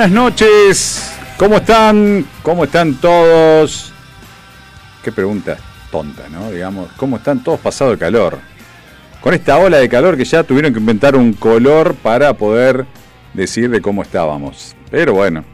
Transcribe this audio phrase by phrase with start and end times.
[0.00, 1.12] Buenas noches.
[1.36, 2.24] ¿Cómo están?
[2.42, 3.92] ¿Cómo están todos?
[5.04, 5.58] Qué pregunta
[5.90, 6.50] tonta, ¿no?
[6.50, 8.38] Digamos, ¿cómo están todos pasados de calor?
[9.20, 12.86] Con esta ola de calor que ya tuvieron que inventar un color para poder
[13.34, 14.74] decir de cómo estábamos.
[14.90, 15.44] Pero bueno,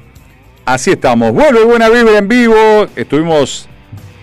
[0.65, 1.33] así estamos.
[1.33, 2.87] Vuelve Buena Vibra en vivo.
[2.95, 3.69] Estuvimos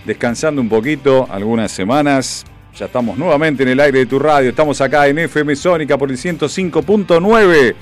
[0.06, 2.46] descansando un poquito algunas semanas.
[2.78, 4.52] Ya estamos nuevamente en el aire de tu radio.
[4.52, 7.76] Estamos acá en FM Sónica por el 105.9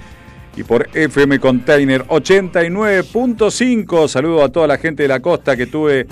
[0.55, 4.07] y por FM Container 89.5.
[4.07, 6.07] Saludo a toda la gente de la costa que tuve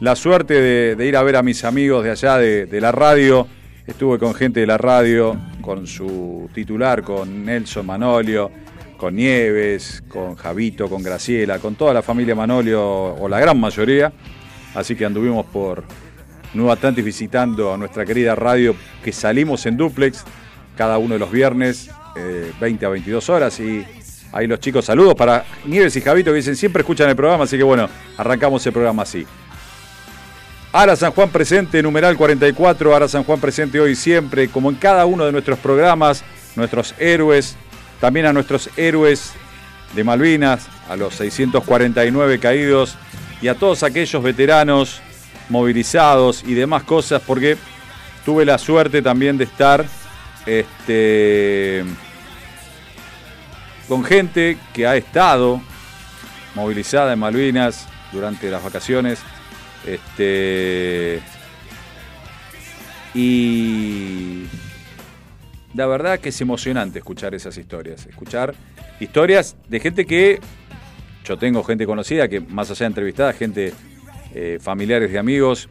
[0.00, 0.60] la suerte
[0.96, 3.46] de, ir a ver a mis amigos de allá de, de la radio.
[3.86, 8.50] Estuve con gente de la radio, con su titular, con Nelson Manolio,
[8.96, 14.12] con Nieves, con Javito, con Graciela, con toda la familia Manolio, o la gran mayoría.
[14.74, 15.84] Así que anduvimos por
[16.54, 20.24] Nueva Atlantis visitando a nuestra querida radio que salimos en duplex
[20.76, 23.58] cada uno de los viernes, eh, 20 a 22 horas.
[23.60, 23.84] Y
[24.32, 27.56] ahí los chicos, saludos para Nieves y Javito que dicen siempre escuchan el programa, así
[27.56, 29.26] que bueno, arrancamos el programa así.
[30.72, 35.06] Ara San Juan presente, numeral 44, Ara San Juan presente hoy siempre, como en cada
[35.06, 36.24] uno de nuestros programas,
[36.56, 37.56] nuestros héroes,
[38.00, 39.32] también a nuestros héroes
[39.94, 42.96] de Malvinas, a los 649 caídos
[43.40, 45.00] y a todos aquellos veteranos
[45.48, 47.56] movilizados y demás cosas, porque
[48.24, 49.84] tuve la suerte también de estar
[50.44, 51.84] este,
[53.88, 55.60] con gente que ha estado
[56.54, 59.20] movilizada en Malvinas durante las vacaciones.
[59.86, 61.20] Este,
[63.14, 64.44] y
[65.74, 68.06] la verdad que es emocionante escuchar esas historias.
[68.06, 68.54] Escuchar
[69.00, 70.40] historias de gente que
[71.24, 73.72] yo tengo gente conocida, que más allá de entrevistada, gente
[74.34, 75.68] eh, familiares de amigos,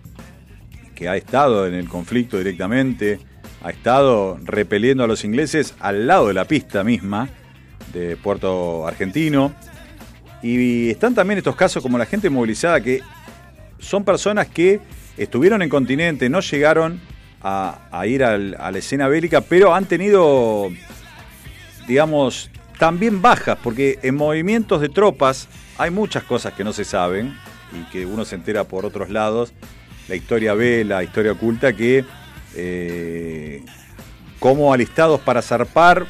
[0.96, 3.20] que ha estado en el conflicto directamente,
[3.64, 7.30] ha estado repeliendo a los ingleses al lado de la pista misma
[7.92, 9.54] de Puerto Argentino.
[10.42, 13.02] Y están también estos casos como la gente movilizada que
[13.80, 14.80] son personas que
[15.18, 17.00] estuvieron en continente, no llegaron
[17.42, 20.70] a, ir a la escena bélica, pero han tenido,
[21.88, 22.50] digamos,
[22.80, 25.48] también bajas, porque en movimientos de tropas
[25.78, 27.38] hay muchas cosas que no se saben
[27.72, 29.54] y que uno se entera por otros lados.
[30.08, 32.06] La historia B, la historia oculta, que
[32.56, 33.64] eh,
[34.40, 36.06] como alistados para zarpar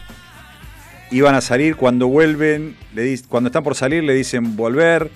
[1.14, 5.12] iban a salir cuando vuelven, le cuando están por salir le dicen volver,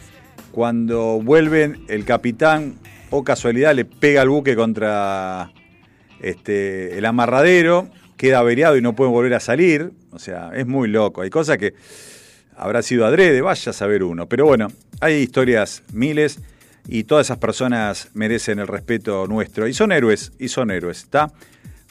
[0.52, 2.76] cuando vuelven el capitán
[3.10, 5.52] o casualidad le pega el buque contra
[6.22, 10.88] este, el amarradero, queda averiado y no pueden volver a salir, o sea, es muy
[10.88, 11.74] loco, hay cosas que
[12.56, 14.68] habrá sido adrede, vaya a saber uno, pero bueno,
[15.02, 16.40] hay historias miles
[16.88, 19.68] y todas esas personas merecen el respeto nuestro.
[19.68, 21.32] Y son héroes, y son héroes, ¿está?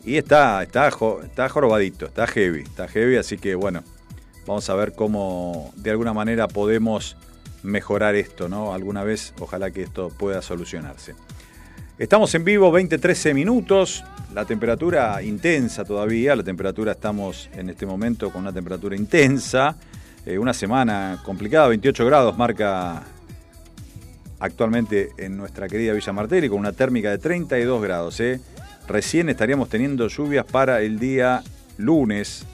[0.04, 3.82] Y está, está, está jorobadito, está heavy, está heavy, así que bueno,
[4.46, 7.16] vamos a ver cómo de alguna manera podemos
[7.64, 8.72] mejorar esto, ¿no?
[8.72, 11.14] Alguna vez, ojalá que esto pueda solucionarse.
[11.98, 14.04] Estamos en vivo 20-13 minutos,
[14.34, 19.76] la temperatura intensa todavía, la temperatura estamos en este momento con una temperatura intensa,
[20.26, 23.04] eh, una semana complicada, 28 grados marca
[24.40, 28.18] actualmente en nuestra querida Villa Martelli con una térmica de 32 grados.
[28.18, 28.40] ¿eh?
[28.88, 31.44] Recién estaríamos teniendo lluvias para el día
[31.78, 32.44] lunes,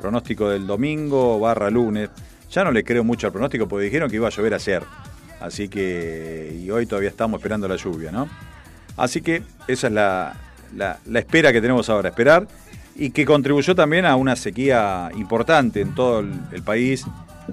[0.00, 2.10] pronóstico del domingo barra lunes.
[2.50, 4.82] Ya no le creo mucho al pronóstico porque dijeron que iba a llover ayer.
[5.40, 8.28] Así que, y hoy todavía estamos esperando la lluvia, ¿no?
[8.96, 10.36] Así que esa es la,
[10.74, 12.48] la espera que tenemos ahora, esperar
[12.96, 17.04] y que contribuyó también a una sequía importante en todo el, país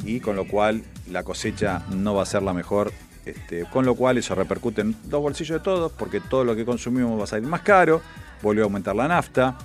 [0.05, 2.91] y con lo cual la cosecha no va a ser la mejor,
[3.25, 6.63] este, con lo cual eso repercute en dos bolsillos de todos, porque todo lo que
[6.63, 8.01] consumimos va a salir más caro,
[8.41, 9.57] volvió a aumentar la nafta,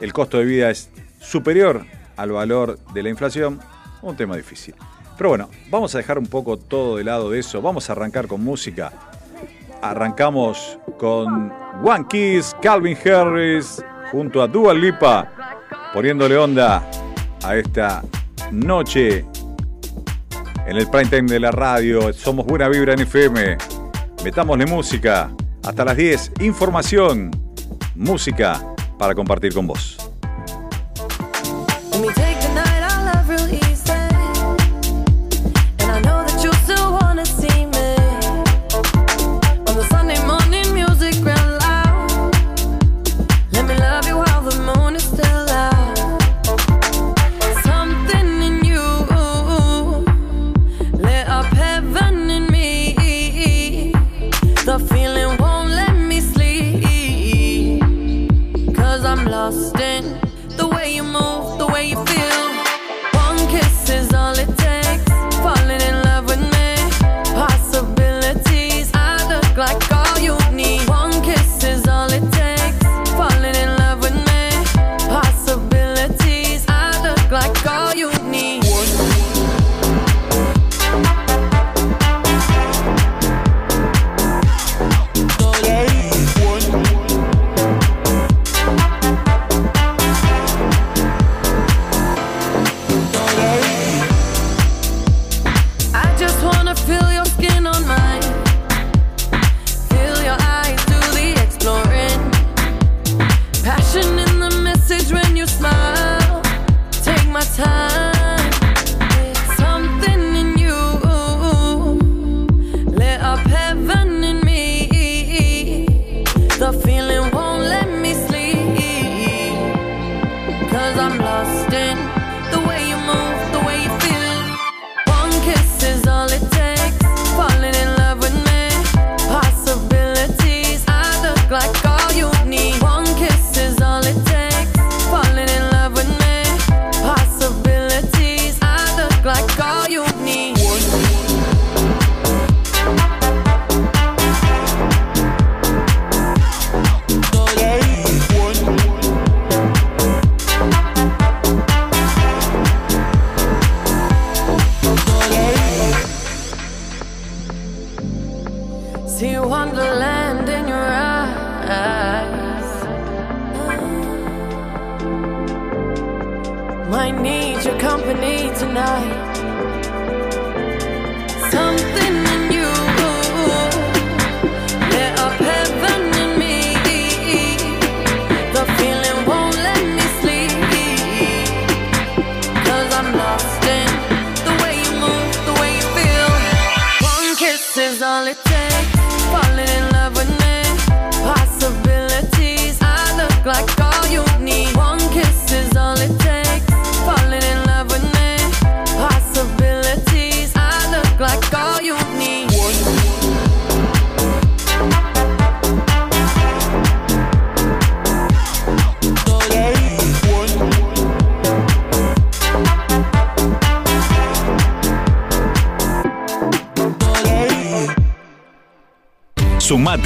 [0.00, 0.90] el costo de vida es
[1.20, 1.84] superior
[2.16, 3.60] al valor de la inflación,
[4.02, 4.74] un tema difícil.
[5.16, 8.26] Pero bueno, vamos a dejar un poco todo de lado de eso, vamos a arrancar
[8.26, 8.92] con música.
[9.82, 11.52] Arrancamos con
[11.84, 13.84] One Kiss, Calvin Harris,
[14.14, 15.28] junto a Dua Lipa,
[15.92, 16.88] poniéndole onda
[17.42, 18.00] a esta
[18.52, 19.24] noche
[20.68, 22.12] en el prime time de la radio.
[22.12, 23.58] Somos Buena Vibra en FM.
[24.22, 25.32] Metámosle música.
[25.64, 27.32] Hasta las 10, información,
[27.96, 28.64] música
[28.98, 30.03] para compartir con vos.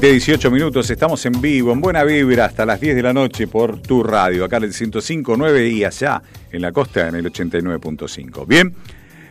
[0.00, 3.48] 20, 18 minutos, estamos en vivo, en buena vibra, hasta las 10 de la noche
[3.48, 8.46] por tu radio, acá en el 105.9 y allá en la costa en el 89.5.
[8.46, 8.72] Bien,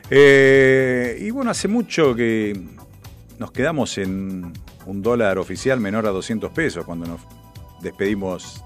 [0.10, 2.60] eh, y bueno, hace mucho que
[3.40, 4.52] nos quedamos en
[4.86, 7.22] un dólar oficial menor a 200 pesos cuando nos
[7.82, 8.62] despedimos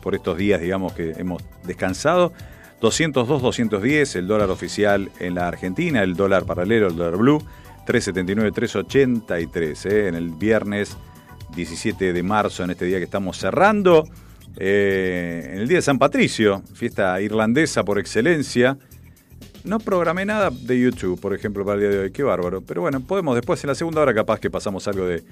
[0.00, 2.32] por estos días, digamos, que hemos descansado.
[2.80, 7.42] 202, 210, el dólar oficial en la Argentina, el dólar paralelo, el dólar blue,
[7.86, 10.96] 379, 383, eh, en el viernes
[11.54, 14.04] 17 de marzo, en este día que estamos cerrando.
[14.56, 18.78] Eh, en el día de San Patricio, fiesta irlandesa por excelencia.
[19.64, 22.10] No programé nada de YouTube, por ejemplo, para el día de hoy.
[22.12, 22.62] Qué bárbaro.
[22.62, 25.22] Pero bueno, podemos después en la segunda hora capaz que pasamos algo de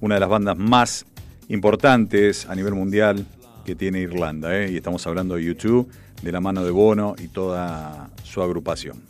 [0.00, 1.06] una de las bandas más
[1.48, 3.26] importantes a nivel mundial
[3.64, 4.56] que tiene Irlanda.
[4.58, 4.72] ¿eh?
[4.72, 5.88] Y estamos hablando de YouTube,
[6.22, 9.02] de la mano de Bono y toda su agrupación.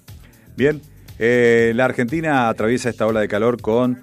[0.57, 0.81] Bien,
[1.19, 4.03] eh, la Argentina atraviesa esta ola de calor con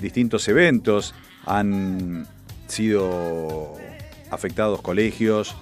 [0.00, 1.14] distintos eventos
[1.46, 2.26] han
[2.66, 3.74] sido
[4.30, 5.54] afectados colegios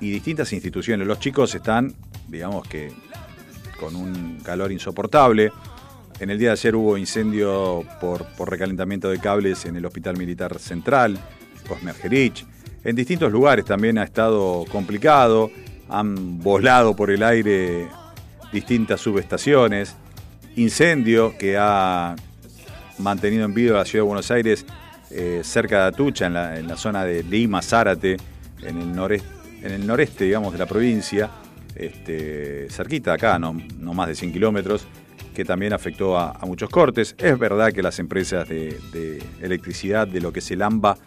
[0.00, 1.06] y distintas instituciones.
[1.06, 1.94] Los chicos están,
[2.28, 2.92] digamos que,
[3.78, 5.52] con un calor insoportable.
[6.20, 10.58] En el día de ayer hubo incendio por, recalentamiento de cables en el Hospital Militar
[10.58, 11.18] Central,
[11.68, 12.44] Cosmergerich.
[12.84, 15.50] En distintos lugares también ha estado complicado.
[15.88, 17.88] Han volado por el aire
[18.52, 19.94] distintas subestaciones.
[20.56, 22.16] Incendio que ha
[22.98, 24.66] mantenido en vivo la ciudad de Buenos Aires
[25.10, 28.16] eh, cerca de Atucha, en la, zona de Lima, Zárate,
[28.62, 28.78] en
[29.62, 31.30] el noreste, digamos, de la provincia,
[31.78, 33.54] este, cerquita acá, no,
[33.94, 34.86] más de 100 kilómetros,
[35.34, 37.14] que también afectó a, muchos cortes.
[37.18, 40.98] Es verdad que las empresas de, electricidad, de lo que es el AMBA,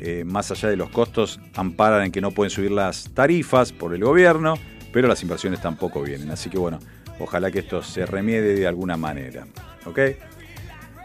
[0.00, 3.94] eh, más allá de los costos, amparan en que no pueden subir las tarifas por
[3.94, 4.54] el gobierno,
[4.92, 6.30] pero las inversiones tampoco vienen.
[6.30, 6.78] Así que bueno,
[7.18, 9.46] ojalá que esto se remiede de alguna manera.
[9.86, 9.98] ¿Ok?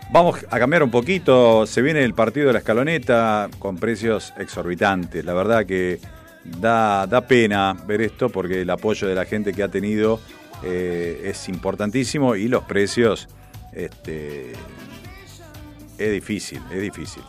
[0.09, 1.65] Vamos a cambiar un poquito.
[1.67, 5.25] Se viene el partido de la escaloneta con precios exorbitantes.
[5.25, 5.99] La verdad que
[6.45, 10.21] da, da pena ver esto porque el apoyo de la gente que ha tenido
[10.63, 13.27] eh, es importantísimo y los precios
[13.73, 14.53] este,
[15.97, 17.23] es difícil, es difícil.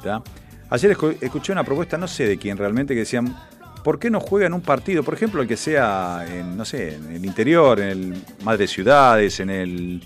[0.71, 3.37] Ayer escuché una propuesta, no sé de quién realmente, que decían,
[3.83, 5.03] ¿por qué no juegan un partido?
[5.03, 9.41] Por ejemplo, el que sea en, no sé, en el interior, en el Madre Ciudades,
[9.41, 10.05] en el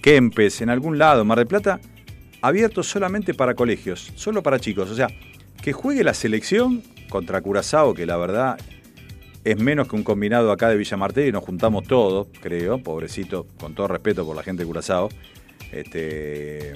[0.00, 1.78] Kempes, en algún lado, Mar del Plata
[2.40, 4.90] abierto solamente para colegios, solo para chicos.
[4.90, 5.08] O sea,
[5.62, 8.58] que juegue la selección contra Curazao, que la verdad
[9.44, 13.46] es menos que un combinado acá de Villa Martel y nos juntamos todos, creo, pobrecito,
[13.58, 15.08] con todo respeto por la gente de Curazao.
[15.72, 16.72] Este,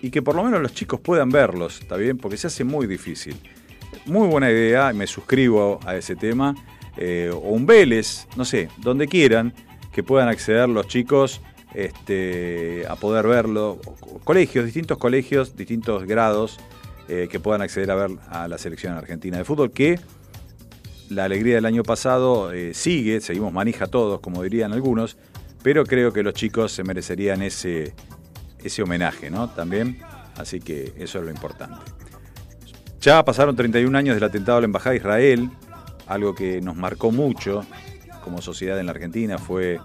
[0.00, 2.18] y que por lo menos los chicos puedan verlos, ¿está bien?
[2.18, 3.36] Porque se hace muy difícil.
[4.06, 6.54] Muy buena idea, me suscribo a ese tema.
[6.96, 9.54] Eh, o un Vélez, no sé, donde quieran,
[9.92, 11.40] que puedan acceder los chicos
[11.74, 13.78] este, a poder verlo.
[14.24, 16.58] Colegios, distintos colegios, distintos grados
[17.08, 19.98] eh, que puedan acceder a ver a la selección argentina de fútbol, que
[21.08, 25.16] la alegría del año pasado eh, sigue, seguimos manija todos, como dirían algunos,
[25.62, 27.94] pero creo que los chicos se merecerían ese,
[28.62, 29.48] ese homenaje, ¿no?
[29.48, 30.00] También,
[30.36, 31.76] así que eso es lo importante.
[33.00, 35.50] Ya pasaron 31 años del atentado a la Embajada de Israel,
[36.06, 37.64] algo que nos marcó mucho
[38.22, 39.80] como sociedad en la Argentina, fue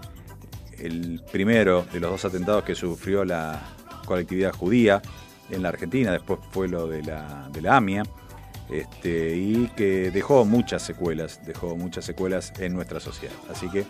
[0.84, 3.62] el primero de los dos atentados que sufrió la
[4.06, 5.02] colectividad judía
[5.50, 8.04] en la Argentina, después fue lo de la, de la AMIA,
[8.70, 13.36] este, y que dejó muchas secuelas, dejó muchas secuelas en nuestra sociedad.
[13.50, 13.86] Así que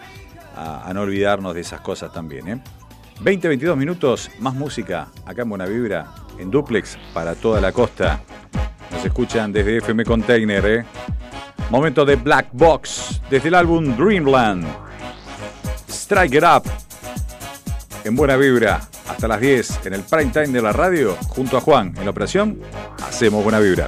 [0.56, 2.48] a, no olvidarnos de esas cosas también.
[2.48, 2.62] ¿eh?
[3.22, 8.22] 20, 22 minutos, más música acá en Buena Vibra, en duplex para toda la costa.
[8.92, 10.66] Nos escuchan desde FM Container.
[10.66, 10.86] ¿eh?
[11.70, 14.66] Momento de Black Box desde el álbum Dreamland.
[15.94, 16.64] Strike It Up.
[18.04, 21.62] En buena vibra, hasta las 10 en el prime time de la radio, junto a
[21.62, 22.60] Juan en la operación,
[23.08, 23.88] hacemos buena vibra.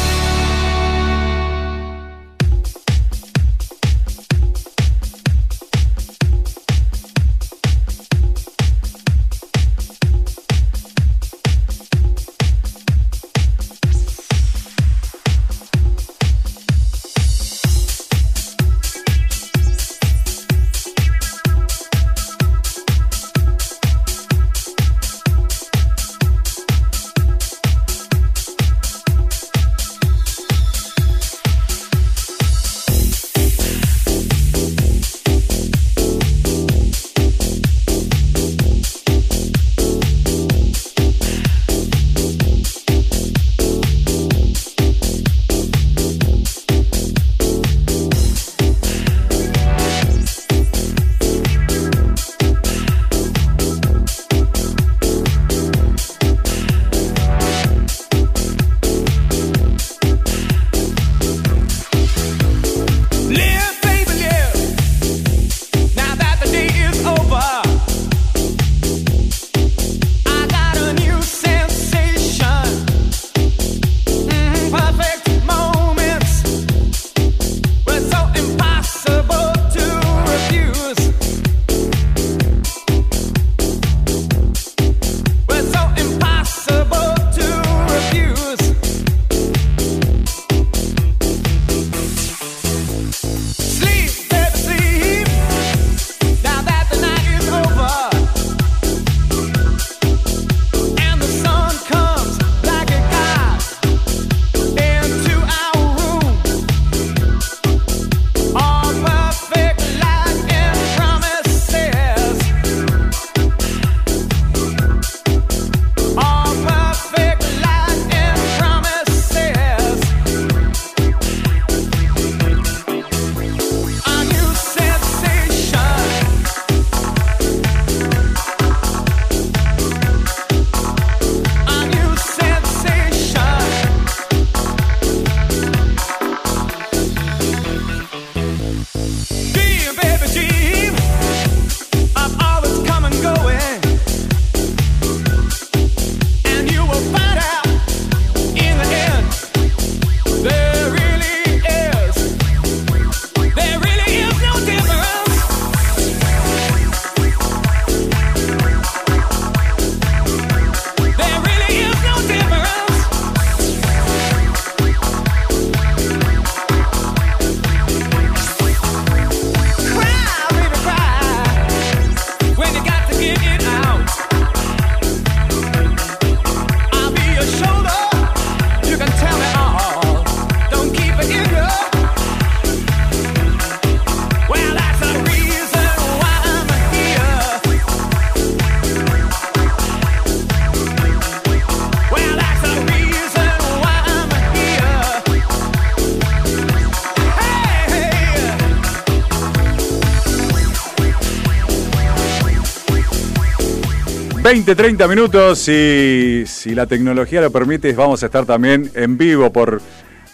[204.51, 209.49] 20, 30 minutos y si la tecnología lo permite vamos a estar también en vivo
[209.53, 209.81] por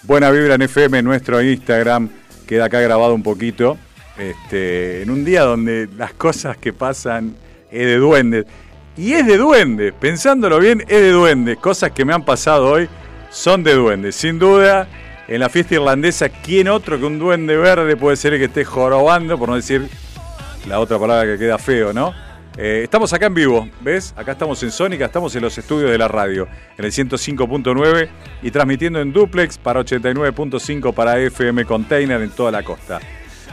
[0.01, 2.10] Buena Vibra en FM, nuestro Instagram,
[2.47, 3.77] queda acá grabado un poquito,
[4.17, 7.36] este, en un día donde las cosas que pasan
[7.69, 8.45] es de duendes.
[8.97, 11.58] Y es de duendes, pensándolo bien, es de duendes.
[11.60, 12.89] Cosas que me han pasado hoy
[13.30, 14.15] son de duendes.
[14.15, 14.88] Sin duda,
[15.27, 18.65] en la fiesta irlandesa, ¿quién otro que un duende verde puede ser el que esté
[18.65, 19.88] jorobando, por no decir
[20.67, 22.26] la otra palabra que queda feo, ¿no?
[22.59, 24.15] Eh, estamos acá en vivo, ¿ves?
[24.17, 28.09] Acá estamos en Sónica, estamos en los estudios de la radio, en el 105.9
[28.41, 32.99] y transmitiendo en duplex para 89.5 para FM Container en toda la costa.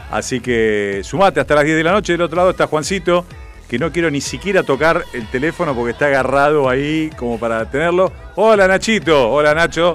[0.09, 2.13] Así que sumate hasta las 10 de la noche.
[2.13, 3.27] Del otro lado está Juancito,
[3.69, 8.11] que no quiero ni siquiera tocar el teléfono porque está agarrado ahí como para tenerlo.
[8.35, 9.93] Hola Nachito, hola Nacho.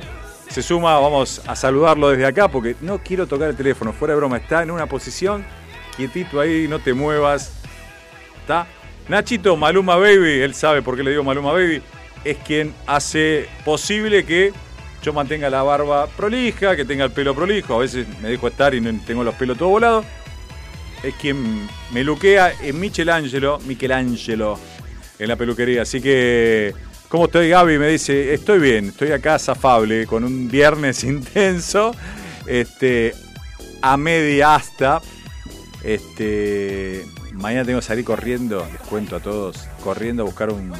[0.49, 4.19] Se suma, vamos a saludarlo desde acá porque no quiero tocar el teléfono, fuera de
[4.19, 5.45] broma, está en una posición
[5.97, 7.57] quietito ahí, no te muevas.
[8.41, 8.67] ¿Está?
[9.11, 11.83] Nachito, Maluma Baby, él sabe por qué le digo Maluma Baby,
[12.25, 14.53] es quien hace posible que
[15.03, 18.73] yo mantenga la barba prolija, que tenga el pelo prolijo, a veces me dejo estar
[18.73, 20.07] y tengo los pelos todo volados.
[21.03, 24.61] Es quien me luquea en Michelangelo, Michelangelo,
[25.19, 25.83] en la peluquería.
[25.83, 26.73] Así que,
[27.09, 27.79] ¿cómo estoy Gaby?
[27.79, 31.97] Me dice, estoy bien, estoy acá zafable, con un viernes intenso,
[32.47, 33.13] este,
[33.83, 35.03] a media hasta,
[35.83, 37.07] este,
[37.41, 40.73] mañana tengo que salir corriendo, les cuento a todos, corriendo a buscar un,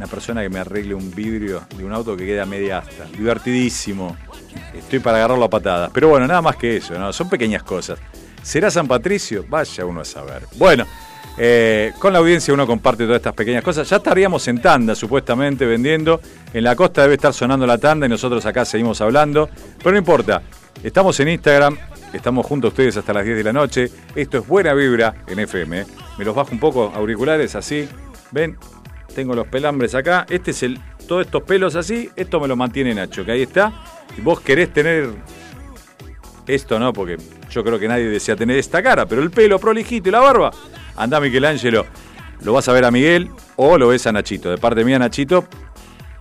[0.00, 3.04] una persona que me arregle un vidrio de un auto que queda media asta.
[3.16, 4.16] Divertidísimo.
[4.74, 5.90] Estoy para agarrarlo a patadas.
[5.92, 7.12] Pero bueno, nada más que eso, ¿no?
[7.12, 7.98] Son pequeñas cosas.
[8.42, 9.44] ¿Será San Patricio?
[9.46, 10.44] Vaya uno a saber.
[10.56, 10.86] Bueno,
[11.36, 13.88] eh, con la audiencia uno comparte todas estas pequeñas cosas.
[13.88, 16.20] Ya estaríamos en tanda, supuestamente, vendiendo.
[16.54, 19.50] En la costa debe estar sonando la tanda y nosotros acá seguimos hablando.
[19.78, 20.42] Pero no importa.
[20.82, 21.76] Estamos en Instagram,
[22.12, 23.90] Estamos junto a ustedes hasta las 10 de la noche.
[24.16, 25.86] Esto es Buena Vibra en FM.
[26.18, 27.88] Me los bajo un poco, auriculares así.
[28.32, 28.58] ¿Ven?
[29.14, 30.26] Tengo los pelambres acá.
[30.28, 30.80] Este es el.
[31.06, 32.10] Todos estos pelos así.
[32.16, 33.72] Esto me lo mantiene Nacho, que ahí está.
[34.18, 35.10] Y vos querés tener.
[36.48, 37.16] Esto no, porque
[37.48, 40.50] yo creo que nadie desea tener esta cara, pero el pelo prolijito y la barba.
[40.96, 41.86] Anda, Michelangelo.
[42.42, 44.50] Lo vas a ver a Miguel o lo ves a Nachito.
[44.50, 45.46] De parte mía, Nachito,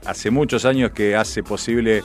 [0.05, 2.03] hace muchos años que hace posible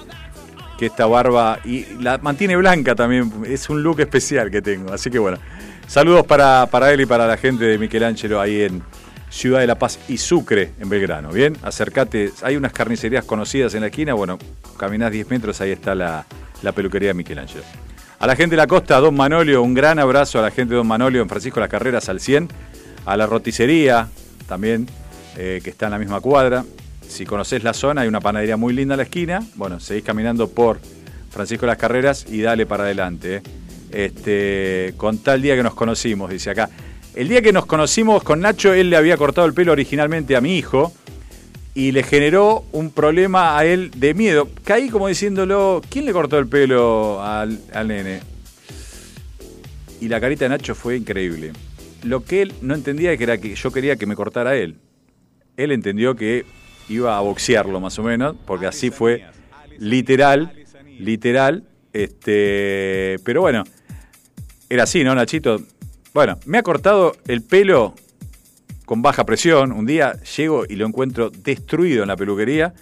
[0.79, 3.33] que esta barba y la mantiene blanca también.
[3.47, 4.93] Es un look especial que tengo.
[4.93, 5.39] Así que bueno,
[5.87, 8.83] saludos para, para él y para la gente de Michelangelo ahí en
[9.31, 11.31] Ciudad de La Paz y Sucre, en Belgrano.
[11.31, 12.33] Bien, acércate.
[12.43, 14.15] Hay unas carnicerías conocidas en la esquina.
[14.15, 14.39] Bueno,
[14.77, 16.25] caminás 10 metros, ahí está la,
[16.63, 17.65] la peluquería de Michelangelo.
[18.21, 20.77] A la gente de la costa, Don Manolio, un gran abrazo a la gente de
[20.77, 22.49] Don Manolio en Francisco Las Carreras al 100.
[23.07, 24.09] A la roticería
[24.49, 24.89] también,
[25.37, 26.65] eh, que está en la misma cuadra
[27.09, 29.43] si conocés la zona, hay una panadería muy linda en la esquina.
[29.55, 30.81] Bueno, seguís caminando por
[31.31, 33.37] Francisco las Carreras y dale para adelante.
[33.37, 33.43] ¿eh?
[33.91, 36.71] Este, con tal día que nos conocimos, dice acá.
[37.15, 40.41] El día que nos conocimos con Nacho, él le había cortado el pelo originalmente a
[40.41, 40.93] mi hijo
[41.75, 44.49] y le generó un problema a él de miedo.
[44.65, 48.21] Caí como diciéndolo, ¿quién le cortó el pelo al, al nene?
[50.01, 51.53] Y la carita de Nacho fue increíble.
[52.03, 54.77] Lo que él no entendía era que yo quería que me cortara él.
[55.57, 56.45] Él entendió que
[56.89, 59.25] iba a boxearlo más o menos, porque así fue
[59.79, 60.53] literal,
[60.99, 63.65] literal, este, pero bueno,
[64.69, 65.61] era así, ¿no, Nachito?
[66.13, 67.95] Bueno, me ha cortado el pelo
[68.85, 72.75] con baja presión, un día llego y lo encuentro destruido en la peluquería,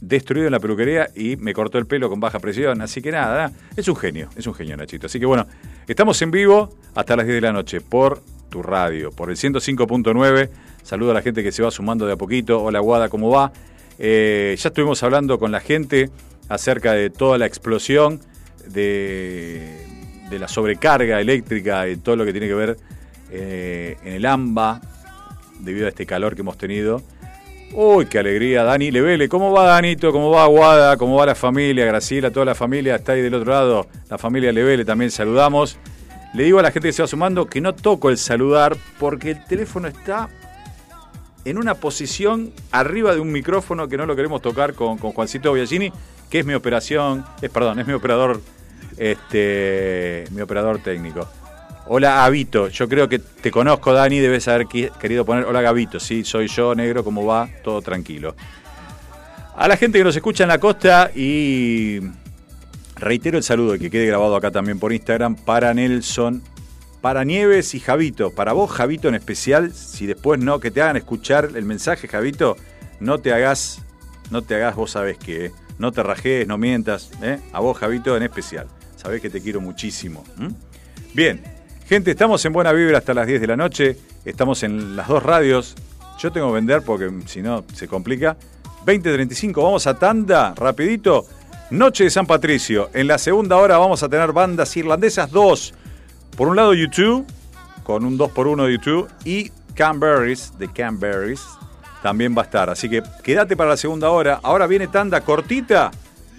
[0.00, 3.52] destruido en la peluquería y me cortó el pelo con baja presión, así que nada,
[3.76, 5.06] es un genio, es un genio Nachito.
[5.06, 5.46] Así que bueno,
[5.86, 10.50] estamos en vivo hasta las 10 de la noche por tu radio, por el 105.9
[10.82, 12.62] Saludo a la gente que se va sumando de a poquito.
[12.62, 13.52] Hola Guada, ¿cómo va?
[13.98, 16.10] Eh, ya estuvimos hablando con la gente
[16.48, 18.20] acerca de toda la explosión
[18.68, 19.86] de,
[20.30, 22.76] la sobrecarga eléctrica y todo lo que tiene que ver
[23.30, 24.80] eh, en el AMBA
[25.60, 27.02] debido a este calor que hemos tenido.
[27.74, 29.28] Uy, qué alegría, Dani Levele.
[29.28, 30.12] ¿Cómo va Danito?
[30.12, 30.96] ¿Cómo va Guada?
[30.96, 31.86] ¿Cómo va la familia?
[31.86, 33.86] Graciela, toda la familia está ahí del otro lado.
[34.10, 35.78] La familia Levele también saludamos.
[36.34, 39.30] Le digo a la gente que se va sumando que no toco el saludar porque
[39.30, 40.28] el teléfono está
[41.44, 45.92] en una posición arriba de un micrófono que no lo queremos tocar con, Juancito Biagini,
[46.30, 48.40] que es mi operación, es perdón, es mi operador,
[48.96, 51.28] este, mi operador técnico.
[51.86, 56.24] Hola Gavito, yo creo que te conozco Dani, debes haber querido poner hola Gavito, sí,
[56.24, 57.48] soy yo, negro, ¿cómo va?
[57.64, 58.36] Todo tranquilo.
[59.56, 62.00] A la gente que nos escucha en la costa y
[62.96, 66.42] reitero el saludo que quede grabado acá también por Instagram para Nelson
[67.02, 68.30] para Nieves y Javito.
[68.30, 72.56] Para vos, Javito, en especial, si después no, que te hagan escuchar el mensaje, Javito,
[73.00, 73.82] no te hagas,
[74.30, 75.52] no te hagas, vos sabés que, ¿eh?
[75.78, 77.40] no te rajees, no mientas, ¿eh?
[77.52, 78.68] a vos, Javito, en especial.
[78.96, 80.24] Sabés que te quiero muchísimo.
[81.12, 81.42] Bien,
[81.88, 85.22] gente, estamos en Buena Vibra hasta las 10 de la noche, estamos en las dos
[85.22, 85.74] radios,
[86.20, 88.36] Yo tengo que vender porque si no se complica.
[88.86, 91.26] 20.35, vamos a tanda, rapidito.
[91.70, 92.90] Noche de San Patricio.
[92.94, 95.74] En la segunda hora vamos a tener bandas irlandesas, dos.
[96.36, 97.26] Por un lado YouTube,
[97.82, 101.42] con un 2x1 de YouTube, y Canberries, de Canberries,
[102.02, 102.70] también va a estar.
[102.70, 104.40] Así que quédate para la segunda hora.
[104.42, 105.90] Ahora viene tanda cortita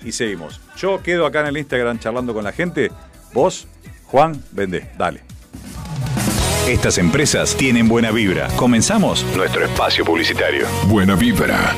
[0.04, 0.60] y seguimos.
[0.78, 2.92] Yo quedo acá en el Instagram charlando con la gente.
[3.34, 3.68] Vos,
[4.06, 5.22] Juan, vende, dale.
[6.68, 8.48] Estas empresas tienen buena vibra.
[8.56, 10.66] Comenzamos nuestro espacio publicitario.
[10.88, 11.76] Buena vibra.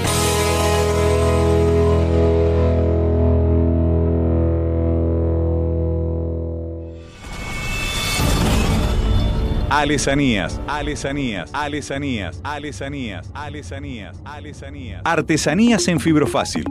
[9.75, 15.01] Alesanías, alesanías, alesanías, alesanías, alesanías, alesanías.
[15.03, 16.63] Artesanías en fibro fácil.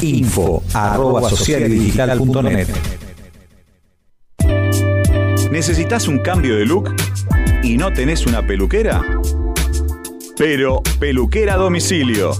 [0.00, 2.68] Info arroba socialdigital.net
[5.50, 6.94] ¿Necesitas un cambio de look
[7.64, 9.02] y no tenés una peluquera?
[10.38, 12.30] Pero peluquera a domicilio.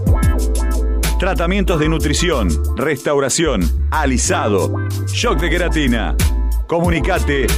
[1.18, 4.72] Tratamientos de nutrición, restauración, alisado,
[5.08, 6.14] shock de queratina.
[6.68, 7.48] Comunicate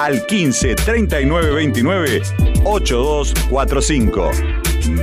[0.00, 2.22] al 15 39 29
[2.64, 4.30] 8245.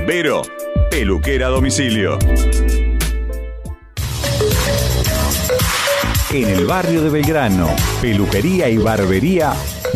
[0.06, 0.42] Vero,
[0.90, 2.18] peluquera domicilio.
[6.30, 7.68] En el barrio de Belgrano,
[8.02, 9.52] peluquería y barbería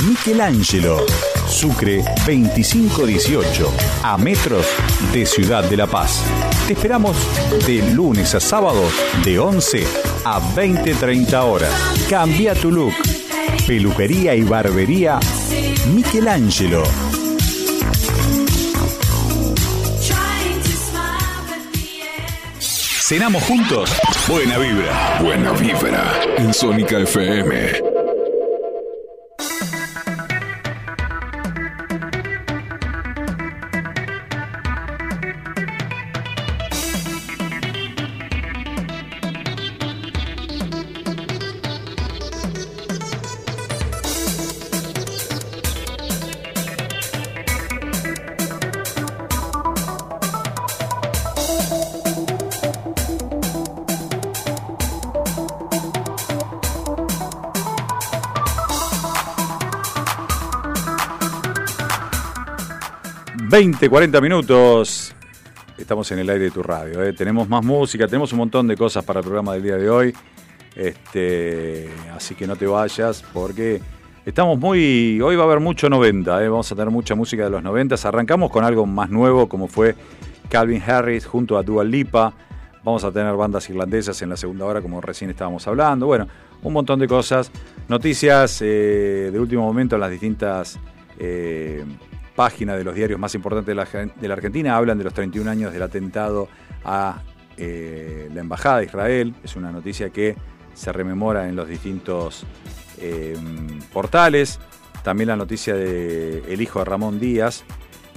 [0.06, 1.04] Michelangelo.
[1.48, 3.72] Sucre 2518,
[4.04, 4.66] a metros
[5.12, 6.22] de Ciudad de La Paz.
[6.68, 7.16] Te esperamos
[7.66, 8.84] de lunes a sábado
[9.24, 9.84] de 11
[10.24, 11.70] a 20-30 horas.
[12.08, 12.94] Cambia tu look.
[13.72, 15.18] Peluquería y barbería
[15.94, 16.82] Michelangelo.
[22.60, 23.90] Cenamos juntos.
[24.28, 25.18] Buena vibra.
[25.22, 26.20] Buena vibra.
[26.36, 27.91] En Sónica FM.
[63.52, 65.14] 20, 40 minutos.
[65.76, 67.02] Estamos en el aire de tu radio.
[67.02, 67.12] ¿eh?
[67.12, 70.14] Tenemos más música, tenemos un montón de cosas para el programa del día de hoy.
[70.74, 73.82] Este, así que no te vayas porque
[74.24, 75.20] estamos muy.
[75.20, 76.48] Hoy va a haber mucho 90, ¿eh?
[76.48, 77.94] vamos a tener mucha música de los 90.
[78.08, 79.96] Arrancamos con algo más nuevo como fue
[80.48, 82.32] Calvin Harris junto a Dua Lipa.
[82.82, 86.06] Vamos a tener bandas irlandesas en la segunda hora, como recién estábamos hablando.
[86.06, 86.26] Bueno,
[86.62, 87.52] un montón de cosas.
[87.86, 90.78] Noticias eh, de último momento en las distintas
[91.18, 91.84] eh,
[92.34, 94.76] páginas de los diarios más importantes de la, Argentina.
[94.76, 96.48] Hablan de los 31 años del atentado
[96.84, 97.22] a
[97.56, 99.34] eh, la Embajada de Israel.
[99.44, 100.36] Es una noticia que
[100.74, 102.44] se rememora en los distintos
[102.98, 103.36] eh,
[103.92, 104.58] portales.
[105.02, 107.64] También la noticia del el hijo de Ramón Díaz,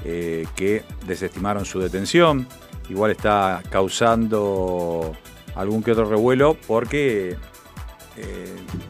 [0.04, 2.48] eh, que desestimaron su detención.
[2.90, 5.14] Igual está causando
[5.56, 7.36] algún que otro revuelo porque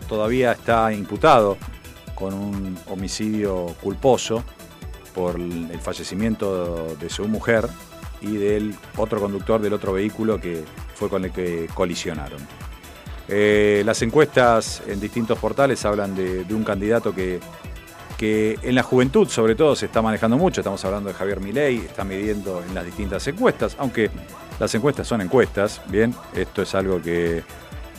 [0.07, 1.57] todavía está imputado
[2.13, 4.43] con un homicidio culposo
[5.15, 7.67] por el fallecimiento de su mujer
[8.21, 10.63] y del otro conductor del otro vehículo que
[10.95, 12.39] fue con el que colisionaron.
[13.27, 17.39] Eh, las encuestas en distintos portales hablan de, un candidato que,
[18.17, 21.77] que, en la juventud sobre todo se está manejando mucho, estamos hablando de Javier Milei,
[21.77, 24.11] está midiendo en las distintas encuestas, aunque
[24.59, 27.37] las encuestas son encuestas, bien, esto es algo que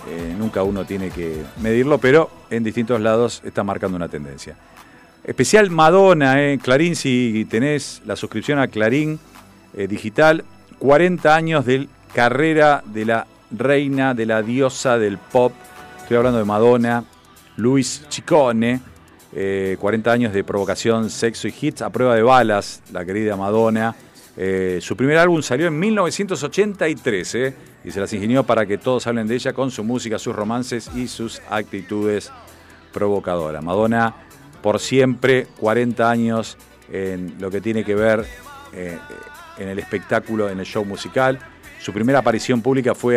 [0.09, 4.57] eh, nunca uno tiene que medirlo, pero en distintos lados está marcando una tendencia.
[5.27, 6.57] Especial Madonna, eh.
[6.63, 9.19] Clarín, si tenés la suscripción a Clarín
[9.77, 10.45] eh, Digital,
[10.79, 15.53] 40 años de carrera de la reina, de la diosa del pop.
[15.99, 17.03] Estoy hablando de Madonna,
[17.57, 18.81] Luis Chicone,
[19.79, 23.97] 40 años de provocación, sexo y hits a prueba de balas, la querida Madonna.
[24.81, 27.37] su primer álbum salió en 1983
[27.85, 30.89] y se las ingenió para que todos hablen de ella con su música, sus romances
[30.95, 32.31] y sus actitudes
[32.93, 33.63] provocadoras.
[33.63, 34.26] Madonna,
[34.67, 36.59] por siempre, 40 años
[36.91, 38.27] en lo que tiene que ver
[38.75, 38.99] eh,
[39.59, 41.39] en el espectáculo, en el show musical.
[41.79, 43.15] Su primera aparición pública fue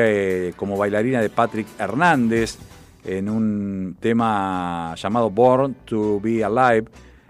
[0.49, 2.59] eh, como bailarina de Patrick Hernández
[3.03, 6.85] en un tema llamado Born to Be Alive.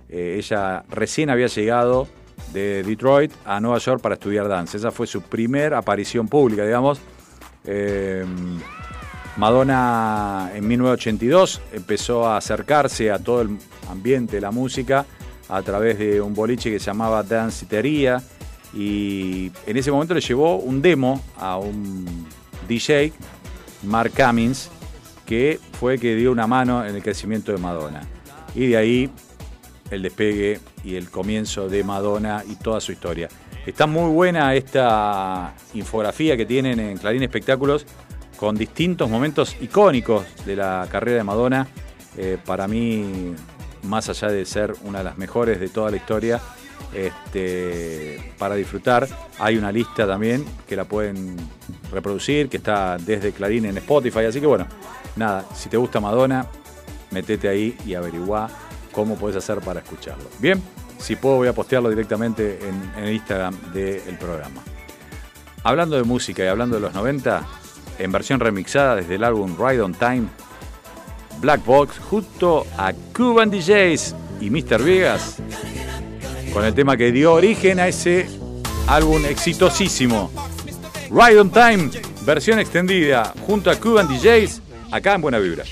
[0.09, 2.05] Eh, ella recién había llegado
[2.51, 4.76] de Detroit a Nueva York para estudiar danza.
[4.76, 6.99] Esa fue su primera aparición pública, digamos.
[9.40, 13.58] Madonna en 1982 empezó a acercarse a todo el
[13.90, 15.06] ambiente de la música
[15.48, 18.22] a través de un boliche que se llamaba Dancitería
[18.74, 22.28] y en ese momento le llevó un demo a un
[22.68, 23.14] DJ,
[23.84, 24.70] Mark Cummins,
[25.26, 28.02] que fue el que dio una mano en el crecimiento de Madonna.
[28.54, 29.10] Y de ahí
[29.90, 33.30] el despegue y el comienzo de Madonna y toda su historia.
[33.66, 37.86] Está muy buena esta infografía que tienen en Clarín Espectáculos
[38.40, 41.68] con distintos momentos icónicos de la carrera de Madonna.
[42.16, 43.36] Eh, para mí,
[43.84, 46.40] más allá de ser una de las mejores de toda la historia,
[46.94, 49.10] este, para disfrutar,
[49.40, 51.36] hay una lista también que la pueden
[51.92, 54.20] reproducir, que está desde Clarín en Spotify.
[54.20, 54.68] Así que bueno,
[55.18, 56.48] nada, si te gusta Madonna,
[57.12, 58.50] metete ahí y averigua
[58.94, 60.30] cómo puedes hacer para escucharlo.
[60.40, 60.64] Bien.
[60.98, 64.62] Si puedo, voy a postearlo directamente en, el Instagram del programa.
[65.64, 67.48] Hablando de música y hablando de los 90,
[68.00, 70.28] en versión remixada desde el álbum Ride on Time,
[71.39, 74.82] Black Box junto a Cuban DJs y Mr.
[74.84, 75.38] Vegas,
[76.54, 78.28] con el tema que dio origen a ese
[78.88, 80.32] álbum exitosísimo.
[81.12, 81.89] Ride on Time,
[82.26, 85.64] versión extendida, junto a Cuban DJs, acá en Buena Vibra.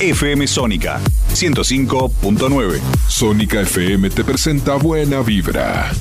[0.00, 0.98] FM Sónica
[1.34, 2.80] 105.9.
[3.06, 5.92] Sónica FM te presenta Buena Vibra.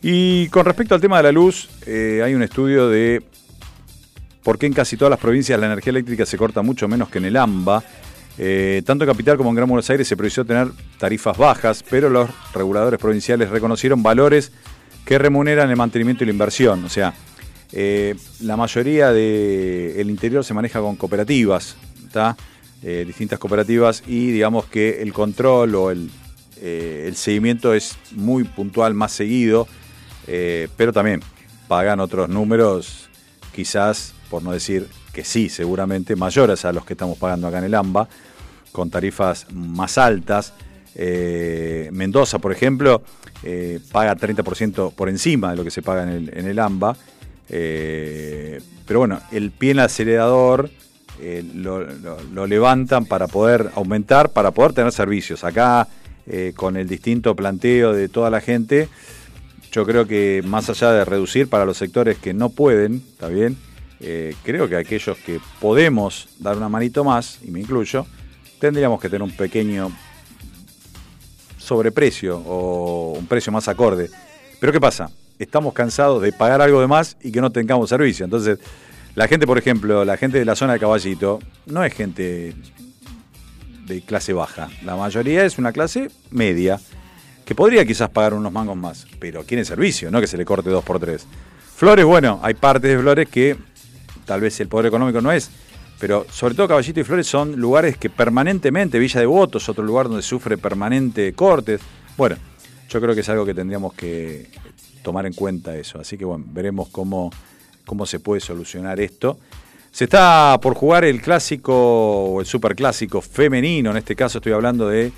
[0.00, 3.24] y con respecto al tema de la luz, eh, hay un estudio de
[4.44, 7.18] por qué en casi todas las provincias la energía eléctrica se corta mucho menos que
[7.18, 7.82] en el AMBA.
[8.38, 10.68] Eh, tanto en Capital como en Gran Buenos Aires se previsió tener
[10.98, 14.52] tarifas bajas, pero los reguladores provinciales reconocieron valores
[15.04, 16.84] que remuneran el mantenimiento y la inversión.
[16.84, 17.14] O sea,
[17.72, 21.76] eh, la mayoría del interior se maneja con cooperativas,
[22.82, 26.10] eh, distintas cooperativas, y digamos que el control o el,
[26.60, 29.66] eh, el seguimiento es muy puntual, más seguido,
[30.76, 31.22] pero también
[31.68, 33.08] pagan otros números,
[33.54, 37.64] quizás, por no decir que sí, seguramente, mayores a los que estamos pagando acá en
[37.64, 38.08] el AMBA,
[38.76, 40.52] con tarifas más altas.
[41.92, 43.02] Mendoza, por ejemplo,
[43.90, 46.96] paga 30% por encima de lo que se paga en el, AMBA.
[47.48, 50.70] Eh, pero bueno, el pie en el acelerador
[51.20, 55.44] eh, lo, levantan para poder aumentar, para poder tener servicios.
[55.44, 55.88] Acá,
[56.26, 58.88] eh, con el distinto planteo de toda la gente,
[59.72, 63.56] yo creo que más allá de reducir para los sectores que no pueden, ¿está bien?
[64.42, 68.06] creo que aquellos que podemos dar una manito más, y me incluyo,
[68.58, 69.90] tendríamos que tener un pequeño
[71.58, 74.10] sobreprecio o un precio más acorde.
[74.60, 75.10] Pero ¿qué pasa?
[75.38, 78.24] estamos cansados de pagar algo de más y que no tengamos servicio.
[78.24, 78.58] Entonces,
[79.14, 82.54] la gente, por ejemplo, la gente de la zona de Caballito, no es gente
[83.86, 84.68] de clase baja.
[84.84, 86.80] La mayoría es una clase media,
[87.44, 90.70] que podría quizás pagar unos mangos más, pero quiere servicio, no que se le corte
[90.70, 91.26] dos por tres.
[91.76, 93.56] Flores, bueno, hay partes de Flores que
[94.24, 95.50] tal vez el poder económico no es,
[95.98, 100.08] pero sobre todo Caballito y Flores son lugares que permanentemente, Villa de Votos, otro lugar
[100.08, 101.80] donde sufre permanente cortes.
[102.16, 102.36] Bueno,
[102.88, 104.50] yo creo que es algo que tendríamos que
[105.02, 105.98] tomar en cuenta eso.
[105.98, 107.30] Así que bueno, veremos cómo,
[107.84, 109.38] cómo se puede solucionar esto.
[109.90, 114.88] Se está por jugar el clásico o el superclásico femenino, en este caso estoy hablando
[114.88, 115.10] de